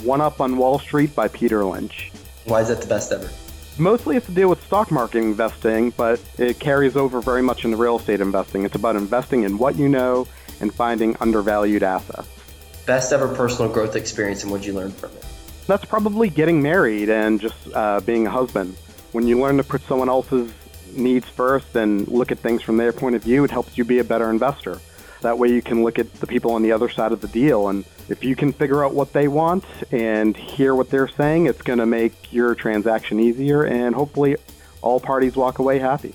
One 0.04 0.22
Up 0.22 0.42
on 0.42 0.58
Wall 0.58 0.80
Street 0.80 1.16
by 1.16 1.30
Peter 1.30 1.64
Lynch. 1.64 2.12
Why 2.46 2.62
is 2.62 2.68
that 2.68 2.82
the 2.82 2.88
best 2.88 3.12
ever? 3.12 3.30
Mostly 3.78 4.18
it's 4.18 4.26
to 4.28 4.32
deal 4.34 4.50
with 4.50 4.64
stock 4.66 4.92
market 4.92 5.20
investing, 5.20 5.92
but 5.92 6.22
it 6.38 6.60
carries 6.60 6.96
over 6.96 7.22
very 7.22 7.42
much 7.42 7.64
into 7.66 7.78
real 7.78 7.98
estate 7.98 8.20
investing. 8.20 8.66
It's 8.66 8.76
about 8.76 8.96
investing 8.96 9.44
in 9.44 9.58
what 9.58 9.78
you 9.78 9.88
know 9.88 10.28
and 10.60 10.74
finding 10.74 11.16
undervalued 11.22 11.84
assets. 11.84 12.28
Best 12.86 13.14
ever 13.14 13.34
personal 13.34 13.72
growth 13.72 13.96
experience 13.96 14.44
and 14.44 14.52
what 14.52 14.66
you 14.66 14.74
learn 14.74 14.92
from 14.92 15.12
it? 15.12 15.26
That's 15.68 15.86
probably 15.86 16.30
getting 16.30 16.62
married 16.62 17.10
and 17.10 17.39
just 17.39 17.56
uh, 17.74 18.02
being 18.02 18.28
a 18.28 18.30
husband. 18.30 18.76
When 19.13 19.26
you 19.26 19.39
learn 19.39 19.58
to 19.58 19.63
put 19.63 19.82
someone 19.84 20.10
else's 20.10 20.52
needs 20.92 21.28
first 21.30 21.76
and 21.76 22.08
look 22.10 22.32
at 22.32 22.39
things 22.39 22.62
from 22.62 22.78
their 22.78 22.92
point 22.92 23.16
of 23.16 23.24
view, 23.24 23.44
it 23.46 23.52
helps 23.52 23.78
you 23.78 23.86
be 23.86 24.00
a 24.00 24.04
better 24.04 24.30
investor. 24.30 24.80
That 25.24 25.38
way 25.38 25.50
you 25.50 25.62
can 25.62 25.84
look 25.84 26.00
at 26.00 26.14
the 26.16 26.28
people 26.28 26.52
on 26.52 26.62
the 26.62 26.72
other 26.72 26.90
side 26.90 27.12
of 27.12 27.22
the 27.22 27.28
deal. 27.28 27.68
And 27.68 27.84
if 28.08 28.24
you 28.24 28.36
can 28.36 28.54
figure 28.54 28.84
out 28.86 28.94
what 28.94 29.12
they 29.14 29.28
want 29.28 29.66
and 29.92 30.38
hear 30.38 30.76
what 30.76 30.90
they're 30.90 31.08
saying, 31.08 31.48
it's 31.48 31.62
going 31.62 31.80
to 31.80 31.86
make 31.86 32.32
your 32.32 32.56
transaction 32.56 33.20
easier 33.20 33.64
and 33.64 33.96
hopefully 33.96 34.38
all 34.82 35.00
parties 35.00 35.36
walk 35.36 35.60
away 35.60 35.80
happy. 35.80 36.14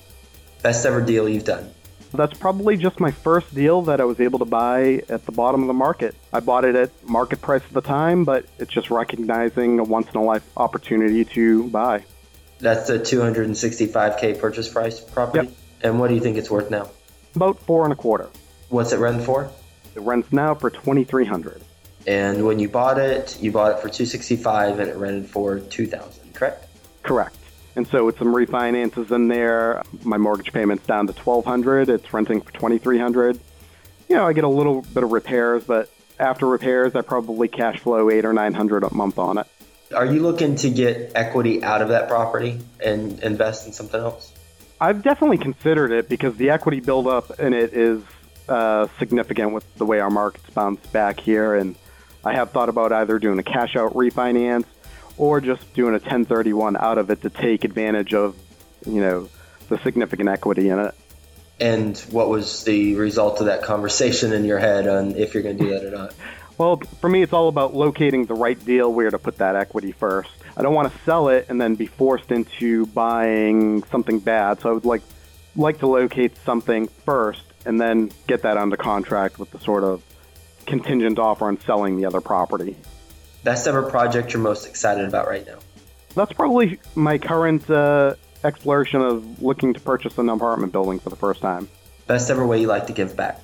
Best 0.61 0.85
ever 0.85 1.01
deal 1.01 1.27
you've 1.27 1.45
done? 1.45 1.73
That's 2.13 2.37
probably 2.37 2.75
just 2.75 2.99
my 2.99 3.11
first 3.11 3.53
deal 3.53 3.83
that 3.83 4.01
I 4.01 4.05
was 4.05 4.19
able 4.19 4.39
to 4.39 4.45
buy 4.45 5.03
at 5.09 5.25
the 5.25 5.31
bottom 5.31 5.61
of 5.61 5.67
the 5.67 5.73
market. 5.73 6.15
I 6.33 6.39
bought 6.39 6.65
it 6.65 6.75
at 6.75 6.91
market 7.07 7.39
price 7.41 7.61
at 7.63 7.73
the 7.73 7.81
time, 7.81 8.25
but 8.25 8.45
it's 8.57 8.73
just 8.73 8.89
recognizing 8.89 9.79
a 9.79 9.83
once 9.83 10.09
in 10.09 10.17
a 10.17 10.23
life 10.23 10.43
opportunity 10.57 11.23
to 11.25 11.69
buy. 11.69 12.03
That's 12.59 12.87
the 12.87 12.99
265k 12.99 14.39
purchase 14.39 14.67
price 14.67 14.99
property. 14.99 15.47
Yep. 15.47 15.55
And 15.81 15.99
what 15.99 16.09
do 16.09 16.15
you 16.15 16.21
think 16.21 16.37
it's 16.37 16.49
worth 16.49 16.69
now? 16.69 16.89
About 17.35 17.59
four 17.59 17.83
and 17.83 17.93
a 17.93 17.95
quarter. 17.95 18.27
What's 18.69 18.93
it 18.93 18.99
rent 18.99 19.23
for? 19.23 19.49
It 19.95 20.01
rents 20.01 20.31
now 20.31 20.55
for 20.55 20.69
twenty 20.69 21.03
three 21.03 21.25
hundred. 21.25 21.61
And 22.07 22.45
when 22.45 22.59
you 22.59 22.69
bought 22.69 22.97
it, 22.97 23.37
you 23.41 23.51
bought 23.51 23.71
it 23.71 23.75
for 23.75 23.89
265 23.89 24.79
and 24.79 24.89
it 24.89 24.95
rented 24.95 25.29
for 25.29 25.59
2000, 25.59 26.33
correct? 26.33 26.65
Correct. 27.03 27.35
And 27.75 27.85
so 27.87 28.05
with 28.05 28.17
some 28.17 28.33
refinances 28.33 29.11
in 29.11 29.27
there, 29.27 29.83
my 30.03 30.17
mortgage 30.17 30.51
payment's 30.53 30.85
down 30.85 31.07
to 31.07 31.13
twelve 31.13 31.45
hundred. 31.45 31.89
It's 31.89 32.11
renting 32.13 32.41
for 32.41 32.51
twenty 32.51 32.77
three 32.77 32.99
hundred. 32.99 33.39
You 34.07 34.15
know, 34.15 34.27
I 34.27 34.33
get 34.33 34.43
a 34.43 34.49
little 34.49 34.81
bit 34.81 35.03
of 35.03 35.11
repairs, 35.11 35.63
but 35.63 35.89
after 36.19 36.45
repairs, 36.45 36.95
I 36.95 37.01
probably 37.01 37.47
cash 37.47 37.79
flow 37.79 38.09
eight 38.09 38.25
or 38.25 38.33
nine 38.33 38.53
hundred 38.53 38.83
a 38.83 38.93
month 38.93 39.17
on 39.17 39.37
it. 39.37 39.47
Are 39.95 40.05
you 40.05 40.21
looking 40.21 40.55
to 40.57 40.69
get 40.69 41.13
equity 41.15 41.63
out 41.63 41.81
of 41.81 41.89
that 41.89 42.09
property 42.09 42.59
and 42.83 43.19
invest 43.21 43.65
in 43.65 43.73
something 43.73 43.99
else? 43.99 44.33
I've 44.81 45.01
definitely 45.01 45.37
considered 45.37 45.91
it 45.91 46.09
because 46.09 46.35
the 46.37 46.49
equity 46.49 46.79
buildup 46.79 47.39
in 47.39 47.53
it 47.53 47.73
is 47.73 48.01
uh, 48.49 48.87
significant 48.97 49.53
with 49.53 49.75
the 49.75 49.85
way 49.85 49.99
our 49.99 50.09
markets 50.09 50.49
bounce 50.49 50.85
back 50.87 51.19
here, 51.19 51.55
and 51.55 51.75
I 52.23 52.33
have 52.33 52.51
thought 52.51 52.69
about 52.69 52.91
either 52.91 53.19
doing 53.19 53.39
a 53.39 53.43
cash 53.43 53.75
out 53.75 53.93
refinance 53.93 54.65
or 55.17 55.41
just 55.41 55.73
doing 55.73 55.89
a 55.89 55.99
1031 55.99 56.77
out 56.77 56.97
of 56.97 57.09
it 57.09 57.21
to 57.21 57.29
take 57.29 57.63
advantage 57.63 58.13
of, 58.13 58.35
you 58.85 59.01
know, 59.01 59.29
the 59.67 59.77
significant 59.79 60.29
equity 60.29 60.69
in 60.69 60.79
it. 60.79 60.95
And 61.59 61.97
what 62.09 62.29
was 62.29 62.63
the 62.63 62.95
result 62.95 63.39
of 63.41 63.47
that 63.47 63.63
conversation 63.63 64.31
in 64.31 64.45
your 64.45 64.59
head 64.59 64.87
on 64.87 65.15
if 65.15 65.33
you're 65.33 65.43
going 65.43 65.57
to 65.57 65.63
do 65.63 65.69
that 65.71 65.85
or 65.85 65.91
not? 65.91 66.13
Well, 66.57 66.81
for 66.99 67.07
me, 67.07 67.21
it's 67.21 67.31
all 67.31 67.47
about 67.47 67.73
locating 67.73 68.25
the 68.25 68.33
right 68.33 68.61
deal 68.65 68.91
where 68.91 69.09
to 69.09 69.17
put 69.17 69.37
that 69.37 69.55
equity 69.55 69.93
first. 69.93 70.29
I 70.57 70.61
don't 70.61 70.73
want 70.73 70.91
to 70.91 70.99
sell 71.05 71.29
it 71.29 71.45
and 71.47 71.61
then 71.61 71.75
be 71.75 71.85
forced 71.85 72.33
into 72.33 72.85
buying 72.87 73.81
something 73.83 74.19
bad. 74.19 74.59
So 74.59 74.69
I 74.69 74.73
would 74.73 74.83
like 74.83 75.01
like 75.55 75.79
to 75.79 75.87
locate 75.87 76.35
something 76.43 76.89
first 77.05 77.43
and 77.65 77.79
then 77.79 78.11
get 78.27 78.41
that 78.43 78.57
under 78.57 78.77
contract 78.77 79.39
with 79.39 79.51
the 79.51 79.59
sort 79.59 79.83
of 79.83 80.03
contingent 80.65 81.19
offer 81.19 81.45
on 81.45 81.59
selling 81.61 81.97
the 81.97 82.05
other 82.05 82.21
property. 82.21 82.75
Best 83.43 83.67
ever 83.67 83.83
project 83.83 84.33
you're 84.33 84.41
most 84.41 84.67
excited 84.67 85.05
about 85.05 85.27
right 85.27 85.45
now? 85.45 85.59
That's 86.15 86.33
probably 86.33 86.79
my 86.95 87.17
current 87.17 87.69
uh, 87.69 88.15
exploration 88.43 89.01
of 89.01 89.41
looking 89.41 89.73
to 89.73 89.79
purchase 89.79 90.17
an 90.17 90.29
apartment 90.29 90.71
building 90.71 90.99
for 90.99 91.09
the 91.09 91.15
first 91.15 91.41
time. 91.41 91.69
Best 92.07 92.29
ever 92.29 92.45
way 92.45 92.61
you 92.61 92.67
like 92.67 92.87
to 92.87 92.93
give 92.93 93.15
back? 93.15 93.39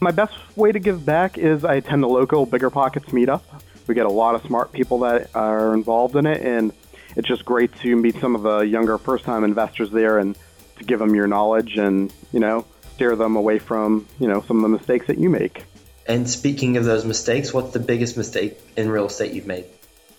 My 0.00 0.10
best 0.10 0.34
way 0.56 0.72
to 0.72 0.78
give 0.78 1.04
back 1.04 1.38
is 1.38 1.64
I 1.64 1.74
attend 1.74 2.04
a 2.04 2.06
local 2.06 2.46
Bigger 2.46 2.70
Pockets 2.70 3.06
meetup. 3.06 3.42
We 3.86 3.94
get 3.94 4.06
a 4.06 4.10
lot 4.10 4.34
of 4.34 4.42
smart 4.42 4.72
people 4.72 5.00
that 5.00 5.34
are 5.34 5.74
involved 5.74 6.16
in 6.16 6.26
it, 6.26 6.40
and 6.42 6.72
it's 7.16 7.26
just 7.26 7.44
great 7.44 7.74
to 7.80 7.96
meet 7.96 8.16
some 8.20 8.34
of 8.34 8.42
the 8.42 8.60
younger 8.60 8.98
first 8.98 9.24
time 9.24 9.44
investors 9.44 9.90
there 9.90 10.18
and 10.18 10.36
to 10.78 10.84
give 10.84 10.98
them 10.98 11.14
your 11.14 11.26
knowledge 11.26 11.78
and, 11.78 12.12
you 12.32 12.38
know, 12.38 12.64
steer 12.98 13.14
them 13.14 13.36
away 13.36 13.60
from, 13.60 14.04
you 14.18 14.26
know, 14.26 14.42
some 14.42 14.56
of 14.56 14.62
the 14.64 14.76
mistakes 14.76 15.06
that 15.06 15.18
you 15.18 15.30
make. 15.30 15.64
And 16.04 16.28
speaking 16.28 16.76
of 16.76 16.84
those 16.84 17.04
mistakes, 17.04 17.54
what's 17.54 17.72
the 17.72 17.78
biggest 17.78 18.16
mistake 18.16 18.58
in 18.76 18.90
real 18.90 19.06
estate 19.06 19.32
you've 19.32 19.46
made? 19.46 19.66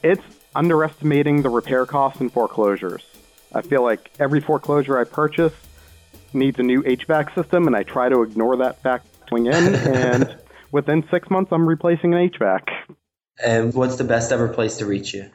It's 0.02 0.24
underestimating 0.56 1.42
the 1.42 1.50
repair 1.50 1.86
costs 1.86 2.22
in 2.22 2.30
foreclosures. 2.30 3.04
I 3.54 3.64
feel 3.64 3.84
like 3.84 4.10
every 4.18 4.40
foreclosure 4.40 4.98
I 4.98 5.04
purchase 5.04 5.54
needs 6.32 6.58
a 6.58 6.64
new 6.64 6.82
HVAC 6.84 7.36
system, 7.36 7.68
and 7.68 7.76
I 7.76 7.84
try 7.84 8.08
to 8.08 8.22
ignore 8.22 8.56
that 8.58 8.82
fact 8.82 9.08
going 9.30 9.48
in, 9.48 9.54
and 9.76 10.38
within 10.72 11.04
six 11.12 11.30
months, 11.30 11.52
I'm 11.52 11.68
replacing 11.68 12.14
an 12.14 12.30
HVAC. 12.30 12.62
And 13.44 13.74
what's 13.74 13.98
the 13.98 14.06
best 14.06 14.32
ever 14.32 14.48
place 14.48 14.78
to 14.78 14.86
reach 14.86 15.14
you? 15.14 15.30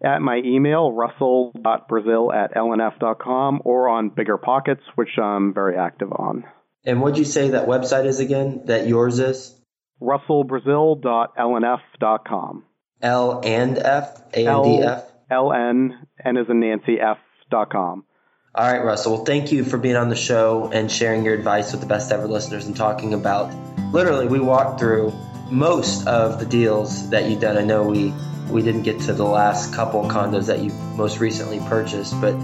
At 0.00 0.22
my 0.22 0.36
email, 0.44 0.92
russell.brazil 0.92 2.32
at 2.32 2.54
lnf.com, 2.54 3.62
or 3.64 3.88
on 3.88 4.10
Bigger 4.10 4.36
Pockets, 4.36 4.82
which 4.94 5.18
I'm 5.18 5.52
very 5.52 5.76
active 5.76 6.12
on. 6.12 6.44
And 6.84 7.00
what'd 7.00 7.18
you 7.18 7.24
say 7.24 7.48
that 7.50 7.66
website 7.66 8.06
is 8.06 8.20
again? 8.20 8.62
That 8.66 8.86
yours 8.86 9.18
is? 9.18 9.54
russellbrazil.lnf.com. 10.00 12.64
L 13.00 13.40
and 13.44 13.78
F? 13.78 14.20
A 14.34 14.46
and 14.46 14.64
D 14.64 14.82
F? 14.82 15.04
L 15.30 15.52
N 15.52 16.06
N 16.24 16.36
is 16.36 16.46
in 16.48 16.60
Nancy 16.60 17.00
F 17.00 17.18
dot 17.50 17.70
com. 17.70 18.04
All 18.54 18.72
right, 18.72 18.82
Russell. 18.82 19.16
Well, 19.16 19.24
thank 19.24 19.52
you 19.52 19.64
for 19.64 19.78
being 19.78 19.96
on 19.96 20.08
the 20.08 20.16
show 20.16 20.70
and 20.72 20.90
sharing 20.90 21.24
your 21.24 21.34
advice 21.34 21.72
with 21.72 21.80
the 21.80 21.86
best 21.86 22.10
ever 22.10 22.26
listeners 22.26 22.66
and 22.66 22.74
talking 22.74 23.14
about. 23.14 23.54
Literally, 23.92 24.26
we 24.26 24.40
walked 24.40 24.80
through 24.80 25.12
most 25.50 26.06
of 26.06 26.40
the 26.40 26.46
deals 26.46 27.10
that 27.10 27.30
you've 27.30 27.40
done. 27.40 27.56
I 27.56 27.62
know 27.62 27.84
we 27.84 28.12
we 28.50 28.62
didn't 28.62 28.82
get 28.82 28.98
to 29.00 29.12
the 29.12 29.24
last 29.24 29.74
couple 29.74 30.02
condos 30.04 30.46
that 30.46 30.60
you 30.60 30.70
most 30.96 31.20
recently 31.20 31.60
purchased, 31.68 32.18
but 32.20 32.34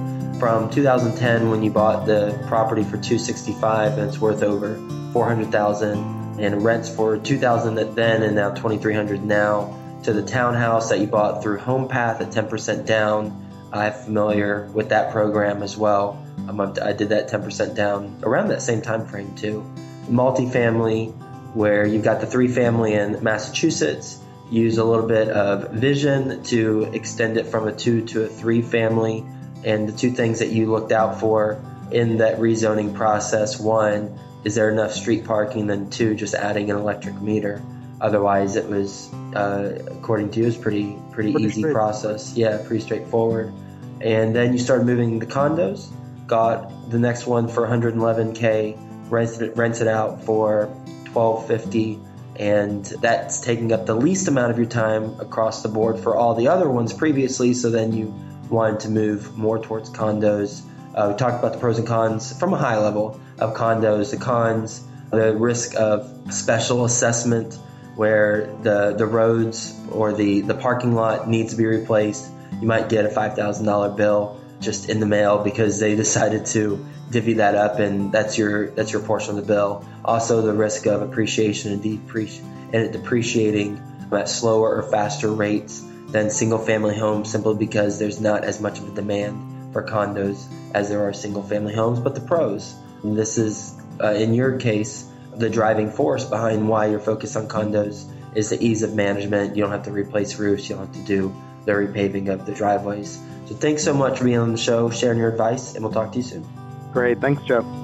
from 0.45 0.69
2010 0.69 1.49
when 1.49 1.63
you 1.63 1.71
bought 1.71 2.05
the 2.05 2.39
property 2.49 2.83
for 2.83 2.99
265 2.99 3.97
and 3.97 4.11
it's 4.11 4.21
worth 4.21 4.43
over 4.43 4.75
400,000 5.15 6.39
and 6.39 6.63
rents 6.63 6.95
for 6.95 7.17
2,000 7.17 7.77
then 7.95 8.23
and 8.23 8.37
now 8.37 8.51
2,300 8.51 9.25
now 9.25 9.75
to 10.03 10.13
the 10.13 10.23
townhouse 10.23 10.91
that 10.91 11.01
you 11.01 11.07
bought 11.07 11.43
through 11.43 11.57
HomePath 11.57 12.21
at 12.21 12.31
10% 12.31 12.85
down. 12.85 13.49
I'm 13.73 13.95
familiar 13.95 14.69
with 14.75 14.91
that 14.91 15.13
program 15.13 15.63
as 15.63 15.79
well. 15.79 16.23
I 16.47 16.93
did 16.93 17.09
that 17.09 17.31
10% 17.31 17.75
down 17.75 18.21
around 18.23 18.49
that 18.49 18.61
same 18.61 18.83
time 18.83 19.07
frame 19.07 19.35
too. 19.37 19.65
Multifamily, 20.11 21.55
where 21.55 21.87
you've 21.87 22.05
got 22.05 22.21
the 22.21 22.27
three 22.27 22.49
family 22.49 22.93
in 22.93 23.23
Massachusetts, 23.25 24.21
use 24.51 24.77
a 24.77 24.85
little 24.85 25.09
bit 25.09 25.29
of 25.29 25.73
vision 25.73 26.43
to 26.45 26.83
extend 26.93 27.39
it 27.39 27.47
from 27.47 27.67
a 27.67 27.73
two 27.73 28.05
to 28.09 28.25
a 28.25 28.29
three 28.29 28.61
family. 28.61 29.25
And 29.65 29.89
the 29.89 29.93
two 29.93 30.11
things 30.11 30.41
that 30.41 30.49
you 30.49 30.71
looked 30.71 30.93
out 30.93 31.21
for 31.21 31.61
in 31.91 32.19
that 32.19 32.39
rezoning 32.39 32.95
process 32.95 33.59
one, 33.59 34.19
is 34.45 34.55
there 34.55 34.71
enough 34.71 34.93
street 34.93 35.25
parking? 35.25 35.67
Then 35.67 35.91
two, 35.91 36.15
just 36.15 36.35
adding 36.35 36.71
an 36.71 36.77
electric 36.77 37.21
meter. 37.21 37.63
Otherwise, 38.01 38.57
it 38.57 38.69
was, 38.69 39.13
uh, 39.35 39.79
according 39.91 40.31
to 40.33 40.41
you, 40.41 40.45
it 40.45 40.49
was 40.49 40.57
pretty 40.57 40.99
pretty, 41.13 41.33
pretty 41.33 41.47
easy 41.47 41.63
process. 41.63 42.37
Yeah, 42.37 42.59
pretty 42.67 42.85
straightforward. 42.85 43.53
And 44.01 44.35
then 44.37 44.53
you 44.53 44.59
started 44.59 44.87
moving 44.87 45.19
the 45.19 45.27
condos. 45.27 45.89
Got 46.27 46.91
the 46.91 46.99
next 46.99 47.27
one 47.27 47.49
for 47.49 47.67
111k, 47.67 49.11
rented 49.11 49.43
it, 49.43 49.57
rented 49.57 49.89
out 49.89 50.25
for 50.25 50.67
1250 51.13 52.01
and 52.37 52.85
that's 53.01 53.41
taking 53.41 53.73
up 53.73 53.87
the 53.87 53.95
least 53.95 54.27
amount 54.27 54.51
of 54.51 54.59
your 54.59 54.67
time 54.67 55.21
across 55.21 55.63
the 55.63 55.69
board 55.69 56.01
for 56.01 56.17
all 56.17 56.35
the 56.35 56.49
other 56.49 56.69
ones 56.69 56.93
previously. 56.93 57.55
So 57.55 57.71
then 57.71 57.93
you 57.93 58.13
wanted 58.51 58.81
to 58.81 58.89
move 58.89 59.37
more 59.37 59.59
towards 59.59 59.91
condos. 59.91 60.63
Uh, 60.95 61.11
we 61.13 61.19
talked 61.19 61.39
about 61.39 61.53
the 61.53 61.59
pros 61.59 61.79
and 61.79 61.87
cons 61.87 62.39
from 62.39 62.55
a 62.55 62.57
high 62.57 62.79
level 62.79 63.21
of 63.39 63.55
condos. 63.55 64.11
The 64.11 64.17
cons, 64.17 64.87
the 65.11 65.35
risk 65.35 65.75
of 65.77 66.33
special 66.33 66.85
assessment 66.85 67.59
where 67.97 68.47
the 68.63 68.95
the 68.97 69.07
roads 69.07 69.75
or 69.91 70.13
the 70.13 70.41
the 70.41 70.55
parking 70.55 70.95
lot 70.95 71.29
needs 71.29 71.53
to 71.53 71.57
be 71.57 71.67
replaced. 71.67 72.31
You 72.61 72.67
might 72.67 72.89
get 72.89 73.05
a 73.05 73.11
five 73.11 73.35
thousand 73.35 73.67
dollar 73.67 73.91
bill 73.91 74.41
just 74.61 74.89
in 74.89 75.01
the 75.01 75.07
mail 75.07 75.43
because 75.43 75.79
they 75.79 75.95
decided 76.05 76.47
to 76.47 76.85
divvy 77.11 77.35
that 77.35 77.55
up 77.55 77.79
and 77.79 78.11
that's 78.13 78.39
your 78.39 78.71
that's 78.71 78.93
your 78.93 79.03
portion 79.03 79.31
of 79.31 79.37
the 79.37 79.53
bill. 79.53 79.87
Also 80.05 80.43
the 80.43 80.53
risk 80.53 80.87
of 80.87 81.03
appreciation 81.03 81.73
and 81.73 81.83
depreci- 81.83 82.43
and 82.43 82.75
it 82.75 82.93
depreciating 82.93 83.81
at 84.13 84.29
slower 84.29 84.77
or 84.77 84.83
faster 84.83 85.31
rates 85.31 85.85
than 86.09 86.31
single 86.31 86.59
family 86.59 86.97
homes 86.97 87.31
simply 87.31 87.57
because 87.57 87.99
there's 87.99 88.21
not 88.21 88.45
as 88.45 88.61
much 88.61 88.79
of 88.79 88.89
a 88.89 88.95
demand 88.95 89.73
for 89.73 89.83
condos 89.83 90.47
as 90.75 90.89
there 90.89 91.07
are 91.07 91.13
single 91.13 91.43
family 91.43 91.75
homes. 91.75 92.01
But 92.01 92.15
the 92.15 92.21
pros, 92.21 92.75
this 93.03 93.39
is 93.39 93.75
uh, 94.03 94.13
in 94.13 94.35
your 94.35 94.59
case 94.59 95.11
the 95.37 95.51
driving 95.51 95.91
force 95.91 96.25
behind 96.25 96.69
why 96.69 96.87
you're 96.87 97.01
focused 97.01 97.37
on 97.37 97.49
condos 97.49 98.09
is 98.35 98.51
the 98.51 98.65
ease 98.65 98.83
of 98.83 98.95
management. 98.95 99.57
You 99.57 99.63
don't 99.63 99.73
have 99.73 99.85
to 99.85 99.93
replace 99.93 100.39
roofs. 100.39 100.69
You 100.69 100.77
don't 100.77 100.87
have 100.87 100.95
to 100.95 101.05
do 101.05 101.35
the 101.65 101.73
repaving 101.73 102.33
of 102.33 102.47
the 102.47 102.53
driveways. 102.53 103.21
So 103.47 103.55
thanks 103.55 103.83
so 103.83 103.95
much 103.95 104.19
for 104.19 104.25
being 104.25 104.39
on 104.39 104.53
the 104.53 104.59
show, 104.59 104.91
sharing 104.91 105.19
your 105.19 105.31
advice, 105.31 105.75
and 105.75 105.85
we'll 105.85 105.93
talk 105.93 106.13
to 106.13 106.19
you 106.19 106.25
soon. 106.25 106.47
Great. 106.93 107.21
Thanks, 107.21 107.43
Joe. 107.43 107.84